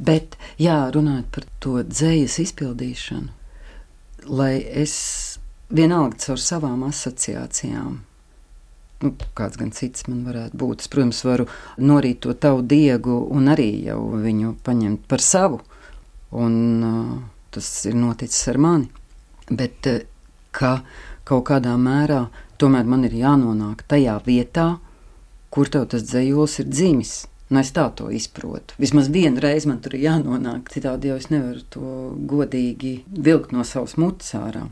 Bet, 0.00 0.36
jā, 0.58 0.78
runājot 0.94 1.26
par 1.34 1.44
to 1.60 1.82
dzīslu 1.84 2.44
izpildīšanu, 2.46 3.28
lai 4.32 4.54
es 4.64 4.94
vienalga 5.70 6.16
caur 6.24 6.40
savām 6.40 6.82
asociācijām, 6.88 8.00
nu, 9.04 9.14
kāds 9.38 9.58
gan 9.60 9.72
cits 9.76 10.06
man 10.08 10.22
varētu 10.28 10.60
būt, 10.60 10.84
es, 10.84 10.90
protams, 10.92 11.24
varu 11.26 11.48
norīt 11.78 12.22
to 12.26 12.34
tavu 12.34 12.62
diegu 12.66 13.16
un 13.32 13.50
arī 13.52 13.70
jau 13.88 14.00
viņu 14.20 14.54
paņemt 14.66 15.06
par 15.10 15.24
savu. 15.24 15.60
Un, 16.30 16.54
uh, 16.86 17.14
tas 17.50 17.68
ir 17.90 17.96
noticis 17.98 18.48
ar 18.52 18.60
mani. 18.62 18.90
Bet 19.50 19.88
uh, 19.90 20.04
ka 20.54 20.80
kaut 21.26 21.48
kādā 21.50 21.74
mērā 21.78 22.26
tomēr 22.60 22.86
man 22.86 23.06
ir 23.08 23.16
jānonāk 23.16 23.84
tajā 23.88 24.18
vietā, 24.26 24.68
kur 25.50 25.70
tev 25.70 25.88
tas 25.90 26.04
dzējols 26.06 26.60
ir 26.62 26.70
dzimis. 26.70 27.14
Nu, 27.50 27.58
es 27.58 27.72
tā 27.74 27.88
to 27.98 28.12
izprotu. 28.14 28.76
Vismaz 28.78 29.08
vienu 29.10 29.42
reizi 29.42 29.66
man 29.66 29.80
tur 29.82 29.96
ir 29.96 30.04
jānonāk, 30.04 30.70
citādi 30.70 31.10
jau 31.10 31.16
es 31.18 31.26
nevaru 31.32 31.64
to 31.74 31.94
godīgi 32.30 33.00
vilkt 33.10 33.50
no 33.56 33.64
savas 33.66 33.96
mutes 33.98 34.30
ārā. 34.38 34.68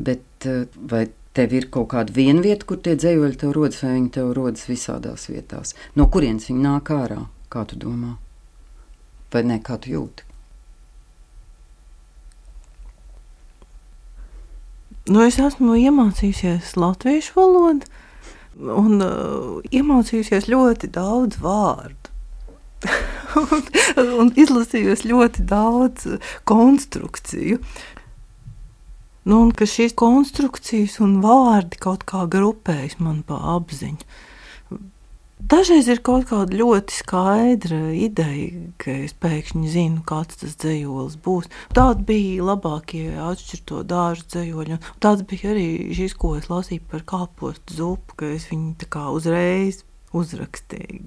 Bet 0.00 0.48
eh, 0.48 0.64
vai 0.80 1.06
tev 1.36 1.52
ir 1.56 1.68
kaut 1.72 1.90
kāda 1.92 2.14
viena 2.16 2.42
vieta, 2.44 2.66
kur 2.68 2.80
tie 2.82 2.96
dzējoļi 2.98 3.40
tev 3.40 3.52
rodas, 3.56 3.82
vai 3.84 3.96
viņi 3.96 4.12
tev 4.16 4.32
rodas 4.36 4.68
visādās 4.70 5.28
vietās? 5.30 5.74
No 5.94 6.08
kurienes 6.12 6.48
viņi 6.50 6.64
nāk 6.64 6.92
ārā? 6.94 7.26
Kā 7.52 7.66
tu 7.68 7.78
domā? 7.80 8.16
Vai 9.32 9.44
ne, 9.46 9.60
kā 9.62 9.76
tu 9.82 9.92
jūti? 9.92 10.24
Nu, 15.06 15.20
es 15.22 15.36
esmu 15.38 15.76
iemācījusies 15.78 16.72
latviešu 16.80 17.36
valodu 17.36 17.86
un 18.56 19.02
uh, 19.04 19.60
iemācījusies 19.70 20.48
ļoti 20.50 20.90
daudz 20.90 21.38
vārdu. 21.42 22.10
un, 23.40 23.68
un 24.20 24.32
izlasījusi 24.38 25.10
ļoti 25.12 25.44
daudz 25.48 26.08
konstrukciju. 26.48 27.60
Nu, 29.26 29.40
un 29.42 29.50
ka 29.50 29.66
šīs 29.66 29.96
konstrukcijas 29.98 31.00
un 31.02 31.18
vārdi 31.24 31.80
kaut 31.82 32.04
kā 32.06 32.28
grupējas 32.30 33.00
man 33.02 33.24
pa 33.26 33.40
apziņu. 33.56 34.06
Dažreiz 35.36 35.88
ir 35.92 35.98
kaut 36.06 36.28
kāda 36.30 36.56
ļoti 36.56 36.94
skaidra 36.96 37.80
ideja, 37.92 38.62
ka 38.80 38.94
es 39.04 39.12
pēkšņi 39.20 39.68
zinu, 39.70 40.04
kāds 40.06 40.38
tas 40.40 40.54
dzējolis 40.62 41.18
būs. 41.22 41.50
Tādi 41.76 42.06
bija 42.08 42.46
labākie 42.46 43.10
atšķirto 43.20 43.82
dārza 43.90 44.24
dzējoļi. 44.32 44.78
un 44.78 45.02
Tāds 45.02 45.26
bija 45.28 45.50
arī 45.52 45.66
šis, 45.98 46.14
ko 46.16 46.36
es 46.38 46.46
lasīju 46.50 46.86
par 46.90 47.02
kāpostu 47.10 47.76
zupu, 47.76 48.16
ka 48.22 48.30
es 48.38 48.46
viņu 48.48 48.76
tā 48.80 48.88
kā 48.94 49.08
uzreiz 49.12 49.82
uzrakstīju. 50.16 51.02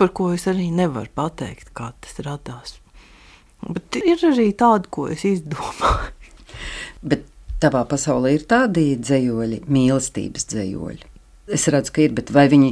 Par 0.00 0.10
ko 0.16 0.32
es 0.34 0.48
arī 0.50 0.70
nevaru 0.74 1.12
pateikt, 1.14 1.70
kā 1.76 1.92
tas 2.00 2.18
radās. 2.26 2.80
Bet 3.68 4.00
ir 4.00 4.26
arī 4.32 4.48
tādi, 4.56 4.90
ko 4.90 5.06
es 5.12 5.22
izdomāju. 5.28 6.10
Bet 7.04 7.30
tavā 7.64 7.84
pasaulē 7.88 8.34
ir 8.36 8.46
tādi 8.50 8.92
dzējoļi, 9.00 9.64
mīlestības 9.72 10.48
dzējoļi. 10.52 11.10
Es 11.54 11.66
redzu, 11.72 11.92
ka 11.94 12.04
ir, 12.04 12.14
bet 12.16 12.32
vai 12.34 12.46
viņi 12.52 12.70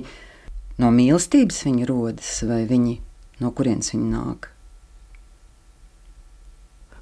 no 0.82 0.92
mīlestības 0.94 1.64
viņi 1.66 1.88
rodas, 1.88 2.32
vai 2.48 2.62
viņi 2.68 2.96
no 3.42 3.52
kurienes 3.56 3.92
viņi 3.94 4.08
nāk? 4.12 4.48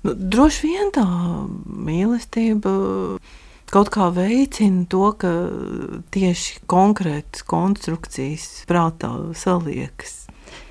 Nu, 0.06 0.14
droši 0.16 0.64
vien 0.64 0.92
tā 0.96 1.04
mīlestība 1.90 2.72
kaut 3.70 3.90
kā 3.94 4.08
veicina 4.16 4.86
to, 4.90 5.10
ka 5.20 5.32
tieši 6.14 6.62
konkrētas 6.70 7.44
konstrukcijas 7.46 8.46
prātā 8.70 9.12
saliekas. 9.36 10.24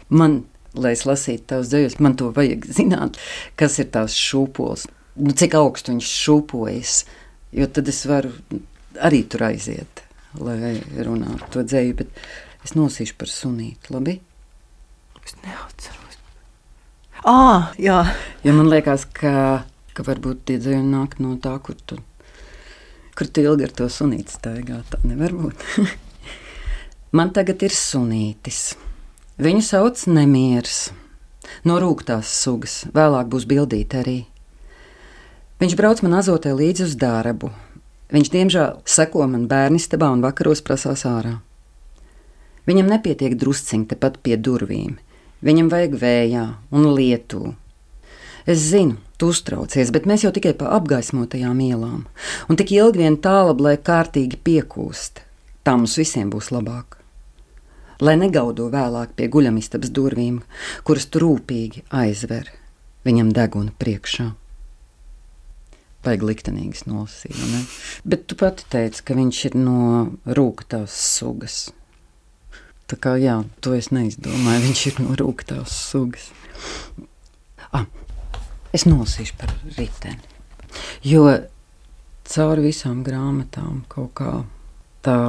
Man 0.09 0.41
lai 0.77 0.93
es 0.93 1.05
lasītu 1.07 1.47
tavus 1.49 1.71
dzējus, 1.71 1.99
man 2.03 2.15
to 2.19 2.29
vajag 2.35 2.67
zināt, 2.69 3.19
kas 3.59 3.79
ir 3.81 3.89
tās 3.93 4.17
šūpoles, 4.17 4.87
nu, 5.19 5.35
cik 5.35 5.55
augstu 5.59 5.93
viņš 5.93 6.11
šūpojas, 6.23 6.97
jo 7.55 7.67
tad 7.73 7.91
es 7.91 8.03
varu 8.09 8.33
arī 9.05 9.23
tur 9.29 9.45
aiziet, 9.49 10.03
lai 10.39 10.75
runātu 10.97 11.49
to 11.53 11.63
dzēju, 11.65 11.95
bet 12.01 12.21
es 12.65 12.75
nosīšu 12.77 13.17
par 13.19 13.31
sunīti, 13.31 13.93
labi? 13.93 14.19
Es 15.25 15.35
neatceros. 15.43 16.17
Ā, 17.27 17.73
jā. 17.77 17.99
Jo 18.45 18.53
man 18.55 18.69
liekas, 18.71 19.03
ka, 19.13 19.65
ka 19.93 20.05
varbūt 20.07 20.45
tie 20.47 20.59
dzējumi 20.61 20.93
nāk 20.93 21.17
no 21.19 21.35
tā, 21.41 21.57
kur 21.63 21.75
tu, 21.75 21.99
kur 23.17 23.27
tu 23.27 23.43
ilgi 23.43 23.67
ar 23.67 23.73
to 23.75 23.89
sunīti 23.91 24.37
staigā, 24.37 24.79
tā 24.89 25.01
nevar 25.03 25.35
būt. 25.35 25.65
man 27.17 27.33
tagad 27.35 27.61
ir 27.67 27.75
sunītis. 27.75 28.73
Viņu 29.39 29.63
sauc 29.67 30.01
Nemieris. 30.07 30.89
No 31.67 31.77
rūktās 31.81 32.31
sugas, 32.41 32.81
vēlāk 32.95 33.29
būs 33.31 33.47
bildīte 33.49 33.99
arī. 34.01 34.17
Viņš 35.59 35.75
brauc 35.75 36.01
man 36.05 36.15
azotē 36.19 36.53
līdzi 36.55 36.85
uz 36.87 36.95
darbu. 36.99 37.51
Viņš, 38.15 38.29
diemžēl, 38.33 38.77
seko 38.87 39.25
man 39.29 39.47
bērnistabā 39.51 40.07
un 40.13 40.23
vakaros 40.23 40.63
prasās 40.65 41.03
ārā. 41.07 41.37
Viņam 42.69 42.89
nepietiek 42.89 43.35
drusciņi 43.39 43.89
tepat 43.91 44.21
pie 44.23 44.37
durvīm. 44.39 44.97
Viņam 45.45 45.71
vajag 45.71 45.97
vējā 45.99 46.45
un 46.75 46.87
lietu. 46.95 47.53
Es 48.49 48.63
zinu, 48.71 48.97
tu 49.19 49.29
uztraucies, 49.33 49.91
bet 49.91 50.07
mēs 50.09 50.23
jau 50.25 50.31
tikai 50.35 50.55
pa 50.57 50.71
apgaismotajām 50.79 51.59
ielām. 51.67 52.05
Un 52.47 52.59
tik 52.59 52.71
ilgi 52.75 53.03
vien 53.03 53.19
tālāk, 53.19 53.59
lai 53.61 53.75
kārtīgi 53.77 54.39
piekūst. 54.39 55.21
Tā 55.67 55.75
mums 55.75 55.99
visiem 55.99 56.31
būs 56.31 56.53
labāk 56.55 56.99
lai 57.99 58.15
negaudo 58.19 58.69
vēlāk 58.71 59.15
pie 59.17 59.27
guļamistabas 59.31 59.91
durvīm, 59.95 60.39
kuras 60.87 61.09
tu 61.11 61.19
rūpīgi 61.23 61.83
aizver 61.91 62.47
viņam 63.07 63.33
deguna 63.35 63.73
priekšā. 63.79 64.29
Baigi 66.05 66.29
liktenīgs 66.29 66.85
nolasījums, 66.87 67.73
bet 68.07 68.23
tu 68.31 68.37
pati 68.39 68.63
teici, 68.71 69.03
ka 69.03 69.17
viņš 69.17 69.39
ir 69.49 69.57
no 69.59 69.79
rūkstošās 70.23 70.95
sugas. 71.19 71.57
Tā 72.89 72.97
kā 73.03 73.17
jā, 73.19 73.35
to 73.59 73.75
es 73.75 73.91
neizdomāju, 73.91 74.63
viņš 74.63 74.83
ir 74.89 75.01
no 75.03 75.17
rūkstošās 75.19 75.75
sugas. 75.91 76.29
Ah, 77.75 77.85
es 78.73 78.87
nolasīšu 78.87 79.35
par 79.41 79.51
riteni. 79.75 80.23
Jo 81.03 81.25
cauri 82.29 82.69
visām 82.69 83.03
grāmatām 83.05 83.83
kaut 83.91 84.13
kā 84.19 84.33
tā 85.05 85.19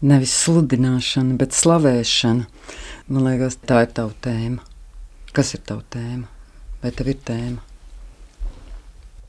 nevis 0.00 0.34
sludināšana, 0.44 1.36
bet 1.40 1.56
slavēšana. 1.56 2.46
Man 3.10 3.26
liekas, 3.26 3.58
tā 3.66 3.84
ir 3.86 3.94
tava 3.96 4.14
tēma. 4.24 4.62
Kas 5.34 5.54
ir 5.56 5.64
tava 5.66 5.84
tēma? 5.92 6.28
Vai 6.80 6.92
tev 6.96 7.12
ir 7.12 7.20
tēma? 7.26 7.69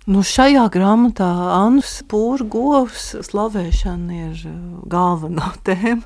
Nu, 0.10 0.24
šajā 0.26 0.64
grāmatā 0.74 1.28
Annas 1.54 2.00
Pūragovs 2.10 3.12
slavēšana 3.28 4.16
ir 4.18 4.40
uh, 4.50 4.56
galvenā 4.90 5.52
tēma. 5.68 6.02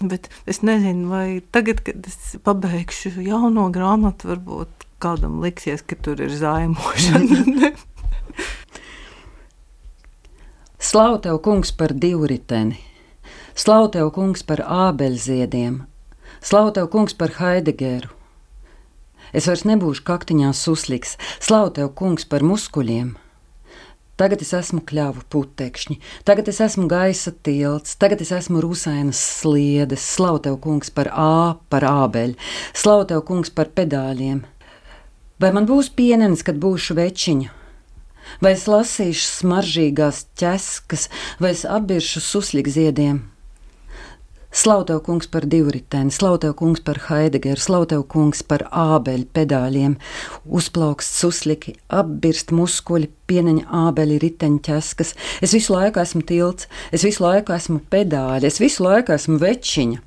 Bet 0.00 0.30
es 0.48 0.62
nezinu, 0.62 1.10
vai 1.10 1.40
tagad, 1.52 1.82
kad 1.84 2.06
es 2.06 2.36
pabeigšu 2.46 3.20
jauno 3.26 3.66
grāmatu, 3.74 4.30
varbūt 4.30 4.86
kādam 5.02 5.40
liksies, 5.42 5.82
ka 5.82 5.98
tur 5.98 6.22
ir 6.22 6.30
zaimošana. 6.30 7.72
Slavu 10.90 11.18
tev, 11.26 11.42
kungs, 11.44 11.74
par 11.76 11.92
divriteni! 11.92 12.78
Slavu 13.58 13.90
tev, 13.92 14.08
kungs, 14.14 14.46
par 14.46 14.62
ābeļziediem, 14.62 15.82
slavu 16.40 16.70
tev, 16.78 16.86
kungs, 16.94 17.12
par 17.18 17.34
Haidegeru. 17.36 18.19
Es 19.36 19.46
vairs 19.50 19.66
nebūšu 19.68 20.04
kaktiņā 20.06 20.52
suslīgs, 20.56 21.16
slavu 21.42 21.74
tev, 21.78 21.92
kungs, 21.98 22.26
par 22.26 22.44
muskuļiem. 22.46 23.14
Tagad 24.20 24.42
es 24.44 24.50
esmu 24.52 24.82
kļāvu 24.84 25.22
putekšņi, 25.32 25.94
tagad 26.28 26.50
es 26.52 26.58
esmu 26.60 26.84
gaisa 26.90 27.32
tilts, 27.32 27.94
tagad 27.96 28.20
es 28.20 28.34
esmu 28.36 28.60
rusainas 28.60 29.22
sliedes, 29.40 30.04
slavu 30.04 30.42
tev, 30.44 30.58
kungs, 30.60 30.92
par 30.92 31.08
ā, 31.08 31.56
par 31.72 31.86
ābeļu, 31.88 32.36
slavu 32.76 33.08
tev, 33.08 33.24
kungs, 33.30 33.48
par 33.48 33.72
pedāļiem. 33.72 34.44
Vai 35.40 35.54
man 35.56 35.64
būs 35.64 35.88
pienenis, 35.96 36.44
kad 36.44 36.60
būšu 36.60 36.98
večiņa? 37.00 37.56
Vai 38.44 38.52
es 38.58 38.68
lasīšu 38.68 39.24
smaržīgās 39.40 40.26
ķeskas, 40.36 41.08
vai 41.40 41.56
es 41.56 41.64
apbiršu 41.64 42.20
suslikziediem? 44.50 44.50
Slautev 44.50 45.04
kungs 45.06 45.28
par 45.30 45.44
divriteni, 45.46 46.10
slautev 46.10 46.56
kungs 46.58 46.80
par 46.82 46.98
Heidegeru, 47.06 47.60
slautev 47.62 48.02
kungs 48.10 48.42
par 48.42 48.64
ābeļu 48.74 49.28
pedāļiem, 49.30 49.92
uzplaukst 50.50 51.20
susliki, 51.20 51.76
apbirst 51.86 52.50
muskuļi, 52.50 53.06
pieneņa 53.30 53.68
ābeļi, 53.86 54.16
riteņķeskas. 54.24 55.14
Es 55.38 55.54
visu 55.54 55.76
laiku 55.76 56.02
esmu 56.02 56.24
tilts, 56.26 56.66
es 56.90 57.04
visu 57.06 57.22
laiku 57.22 57.54
esmu 57.54 57.78
pedāļi, 57.92 58.48
es 58.50 58.58
visu 58.58 58.82
laiku 58.82 59.14
esmu 59.14 59.38
večiņa. 59.38 60.02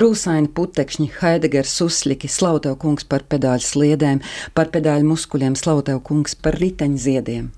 Rūsaini 0.00 0.48
putekšņi, 0.56 1.08
Heidegers 1.20 1.74
susliki, 1.76 2.30
slautev 2.32 2.78
kungs 2.80 3.04
par 3.04 3.26
pedāļu 3.28 3.68
sliedēm, 3.68 4.22
par 4.56 4.72
pedāļu 4.72 5.10
muskuļiem, 5.10 5.58
slautev 5.60 6.00
kungs 6.08 6.36
par 6.40 6.56
riteņziediem. 6.56 7.52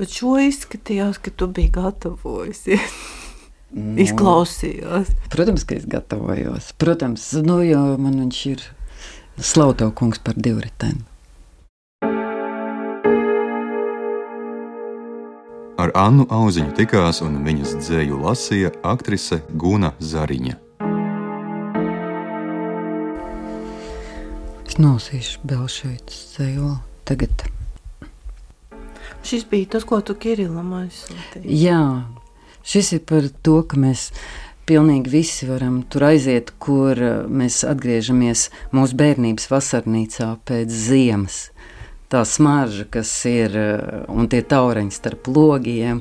Bet 0.00 0.16
šo 0.16 0.38
izskatījās, 0.40 1.20
ka 1.20 1.32
tu 1.36 1.50
biji 1.52 1.74
gatavojusies. 1.76 2.96
Nu, 3.74 3.96
Izklausījās. 3.98 5.08
Protams, 5.32 5.64
ka 5.66 5.74
es 5.74 5.88
gatavojos. 5.90 6.70
Protams, 6.78 7.26
nu, 7.42 7.58
jo 7.66 7.80
man 7.98 8.20
viņš 8.22 8.44
ir 8.52 8.62
slauto 9.42 9.88
kungs 9.98 10.22
par 10.22 10.38
divriteni. 10.38 11.02
Ar 15.74 15.90
Annu 15.98 16.28
Auziņu 16.30 16.70
tikās 16.78 17.18
un 17.26 17.40
viņas 17.42 17.74
dzēju 17.82 18.20
lasīja 18.22 18.70
aktrise 18.86 19.40
Guna 19.58 19.90
Zariņa. 19.98 20.54
Es 24.70 24.78
nolasīšu 24.78 25.42
Belšētas 25.50 26.20
dzējoli 26.36 26.78
tagad. 27.10 27.42
Šis 29.26 29.42
bija 29.50 29.74
tas, 29.74 29.84
ko 29.88 29.98
tu 29.98 30.14
Kirillam 30.14 30.70
aizsūtīji. 30.78 31.58
Jā, 31.58 31.82
Šis 32.64 32.94
ir 32.96 33.04
par 33.08 33.28
to, 33.44 33.60
ka 33.68 33.78
mēs 33.80 34.08
pilnīgi 34.68 35.12
visi 35.12 35.48
varam 35.48 35.82
tur 35.92 36.06
aiziet, 36.08 36.54
kur 36.62 36.98
eh, 36.98 37.16
mēs 37.28 37.62
atgriežamies 37.68 38.48
mūsu 38.74 38.96
bērnības 39.00 39.50
vasarnīcā 39.52 40.30
pēc 40.48 40.72
ziemas. 40.72 41.40
Tā 42.12 42.22
smarža, 42.28 42.86
kas 42.96 43.12
ir 43.28 43.58
eh, 43.58 44.06
un 44.08 44.30
tie 44.32 44.40
taureņi 44.48 44.96
starp 44.96 45.28
logiem 45.28 46.00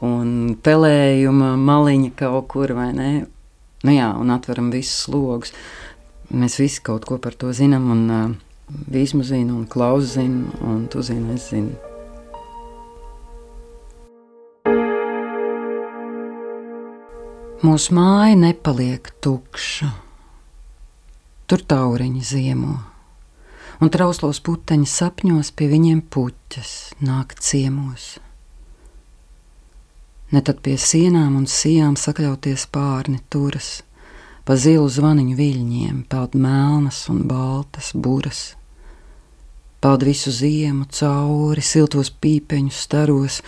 un 0.00 0.56
pelējuma 0.64 1.52
maliņa 1.60 2.14
kaut 2.16 2.48
kur 2.54 2.72
vai 2.78 2.90
ne. 2.96 3.12
Nu 3.84 3.96
jā, 3.96 4.10
un 4.16 4.32
atveram 4.32 4.72
visus 4.72 5.08
logus. 5.12 5.52
Mēs 6.30 6.60
visi 6.60 6.80
kaut 6.84 7.08
ko 7.08 7.18
par 7.20 7.36
to 7.36 7.52
zinām, 7.56 7.88
un 7.92 8.02
uh, 8.14 8.30
Vīsma 8.70 9.24
zina, 9.26 9.56
un 9.56 9.66
Klaus 9.66 10.14
zina, 10.14 10.46
un 10.62 10.84
tu 10.92 11.02
zini, 11.02 11.34
es 11.34 11.50
zinu. 11.50 11.89
Mūsu 17.60 17.92
māja 17.92 18.38
nepaliek 18.40 19.10
tukša. 19.20 19.90
Tur 21.44 21.60
tauriņi 21.68 22.22
ziemo, 22.24 22.76
un 23.84 23.90
trauslos 23.92 24.38
puteņi 24.46 24.88
sapņos 24.88 25.50
pie 25.52 25.68
viņiem 25.68 26.00
puķas 26.08 26.70
nāk 27.04 27.34
ciemos. 27.36 28.14
Ne 30.32 30.40
tad 30.40 30.62
pie 30.64 30.78
sienām 30.80 31.36
un 31.36 31.44
sijām 31.44 31.98
sakļauties 32.00 32.64
pārni 32.72 33.20
turas, 33.28 33.82
pa 34.48 34.56
zilu 34.56 34.88
zvaniņu 34.88 35.36
viļņiem 35.36 36.00
peld 36.08 36.40
melnas 36.40 37.02
un 37.12 37.26
baltas 37.28 37.92
buras. 37.92 38.54
Peld 39.80 40.04
visu 40.04 40.28
ziemu 40.28 40.84
cauri, 40.92 41.62
siltos 41.64 42.10
pīpeņu 42.12 42.72
staros 42.76 43.38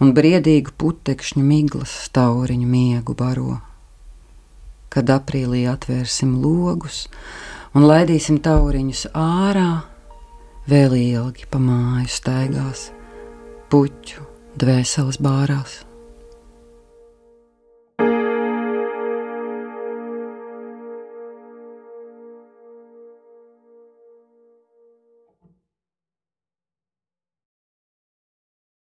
un 0.00 0.14
briedīgu 0.16 0.72
putekšņu 0.80 1.44
miglas 1.44 1.92
tauriņu 2.16 2.68
miegu 2.68 3.12
baro. 3.18 3.58
Kad 4.88 5.12
aprīlī 5.12 5.66
atvērsim 5.68 6.38
logus 6.40 7.04
un 7.76 7.84
laidīsim 7.84 8.40
tauriņus 8.40 9.10
ārā, 9.12 9.70
vēl 10.70 10.96
ilgi 11.02 11.50
pa 11.50 11.60
māju 11.60 12.08
staigās, 12.16 12.88
puķu 13.68 14.24
dvēseles 14.56 15.20
bārās. 15.20 15.82